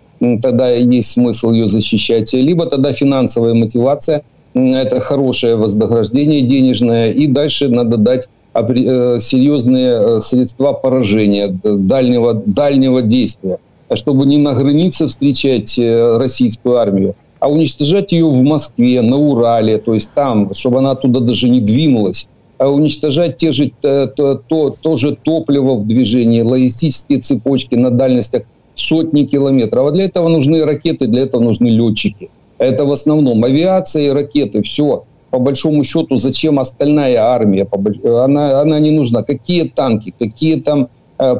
тогда 0.42 0.70
есть 0.70 1.12
смысл 1.12 1.52
ее 1.52 1.68
защищать. 1.68 2.34
Либо 2.34 2.66
тогда 2.66 2.92
финансовая 2.92 3.54
мотивация, 3.54 4.22
это 4.52 5.00
хорошее 5.00 5.56
вознаграждение 5.56 6.42
денежное. 6.42 7.12
И 7.12 7.26
дальше 7.26 7.68
надо 7.68 7.96
дать 7.96 8.28
Э, 8.52 9.18
серьезные 9.20 9.92
э, 9.92 10.20
средства 10.20 10.72
поражения, 10.72 11.48
дальнего, 11.62 12.34
дальнего 12.34 13.00
действия, 13.00 13.58
чтобы 13.94 14.26
не 14.26 14.38
на 14.38 14.54
границе 14.54 15.06
встречать 15.06 15.78
э, 15.78 16.16
российскую 16.18 16.78
армию, 16.78 17.14
а 17.40 17.50
уничтожать 17.50 18.12
ее 18.12 18.26
в 18.26 18.42
Москве, 18.42 19.00
на 19.02 19.16
Урале, 19.16 19.78
то 19.78 19.94
есть 19.94 20.10
там, 20.14 20.54
чтобы 20.54 20.78
она 20.78 20.92
оттуда 20.92 21.20
даже 21.20 21.48
не 21.48 21.60
двинулась, 21.60 22.28
а 22.58 22.68
уничтожать 22.68 23.38
те 23.38 23.52
же, 23.52 23.72
то, 23.80 24.06
то, 24.06 24.76
то 24.80 24.96
же 24.96 25.16
топливо 25.16 25.74
в 25.74 25.86
движении, 25.86 26.42
логистические 26.42 27.20
цепочки 27.20 27.74
на 27.74 27.90
дальностях 27.90 28.42
сотни 28.74 29.24
километров. 29.24 29.88
А 29.88 29.90
для 29.90 30.04
этого 30.04 30.28
нужны 30.28 30.64
ракеты, 30.64 31.06
для 31.06 31.22
этого 31.22 31.42
нужны 31.42 31.68
летчики. 31.68 32.30
Это 32.58 32.84
в 32.84 32.92
основном 32.92 33.42
авиация 33.42 34.08
и 34.08 34.10
ракеты, 34.10 34.62
все 34.62 35.04
по 35.30 35.38
большому 35.38 35.84
счету, 35.84 36.16
зачем 36.16 36.58
остальная 36.58 37.18
армия? 37.18 37.66
Она, 38.04 38.60
она 38.60 38.78
не 38.80 38.90
нужна. 38.90 39.22
Какие 39.22 39.68
танки, 39.68 40.12
какие 40.18 40.60
там 40.60 40.84
э, 40.84 40.86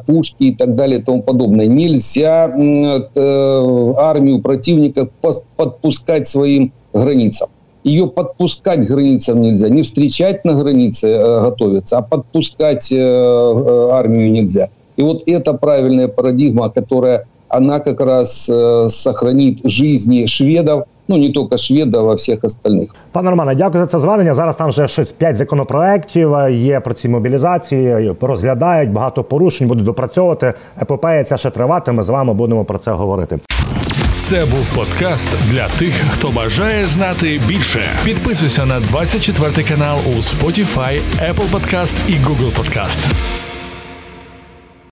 пушки 0.06 0.44
и 0.44 0.54
так 0.54 0.74
далее 0.74 1.00
и 1.00 1.02
тому 1.02 1.22
подобное. 1.22 1.66
Нельзя 1.66 2.48
э, 2.48 3.94
армию 3.96 4.40
противника 4.42 5.08
подпускать 5.56 6.28
своим 6.28 6.72
границам. 6.92 7.48
Ее 7.84 8.08
подпускать 8.08 8.86
границам 8.86 9.40
нельзя. 9.40 9.68
Не 9.68 9.82
встречать 9.82 10.44
на 10.44 10.54
границе 10.54 11.08
э, 11.08 11.40
готовиться, 11.42 11.98
а 11.98 12.02
подпускать 12.02 12.92
армию 12.92 14.30
нельзя. 14.30 14.68
И 14.96 15.02
вот 15.02 15.22
это 15.26 15.54
правильная 15.54 16.08
парадигма, 16.08 16.70
которая 16.70 17.24
она 17.48 17.80
как 17.80 18.00
раз 18.00 18.50
сохранит 18.88 19.60
жизни 19.64 20.26
шведов, 20.26 20.84
ну 21.10 21.16
не 21.16 21.32
тільки 21.32 21.58
шведів, 21.58 22.10
а 22.10 22.14
всіх 22.14 22.38
остальних. 22.42 22.90
Пане 23.12 23.30
Романе, 23.30 23.54
дякую 23.54 23.84
за 23.84 23.90
це 23.90 23.98
зведення. 23.98 24.34
Зараз 24.34 24.56
там 24.56 24.68
вже 24.68 24.88
щось 24.88 25.12
п'ять 25.12 25.36
законопроєктів 25.36 26.32
є 26.50 26.80
про 26.80 26.94
ці 26.94 27.08
мобілізації, 27.08 28.14
розглядають 28.20 28.90
багато 28.92 29.24
порушень, 29.24 29.68
будуть 29.68 29.84
допрацьовувати. 29.84 30.54
Епопея 30.82 31.24
ця 31.24 31.36
ще 31.36 31.50
триватиме. 31.50 32.02
З 32.02 32.08
вами 32.08 32.34
будемо 32.34 32.64
про 32.64 32.78
це 32.78 32.90
говорити. 32.90 33.38
Це 34.16 34.46
був 34.46 34.74
подкаст 34.76 35.28
для 35.50 35.68
тих, 35.68 35.94
хто 36.10 36.28
бажає 36.28 36.86
знати 36.86 37.40
більше. 37.48 37.80
Підписуйся 38.04 38.66
на 38.66 38.80
24 38.80 39.68
канал 39.68 39.98
у 40.06 40.20
Spotify, 40.20 41.00
Apple 41.30 41.50
Podcast 41.52 41.96
і 42.08 42.12
Google 42.12 42.52
Podcast. 42.58 43.49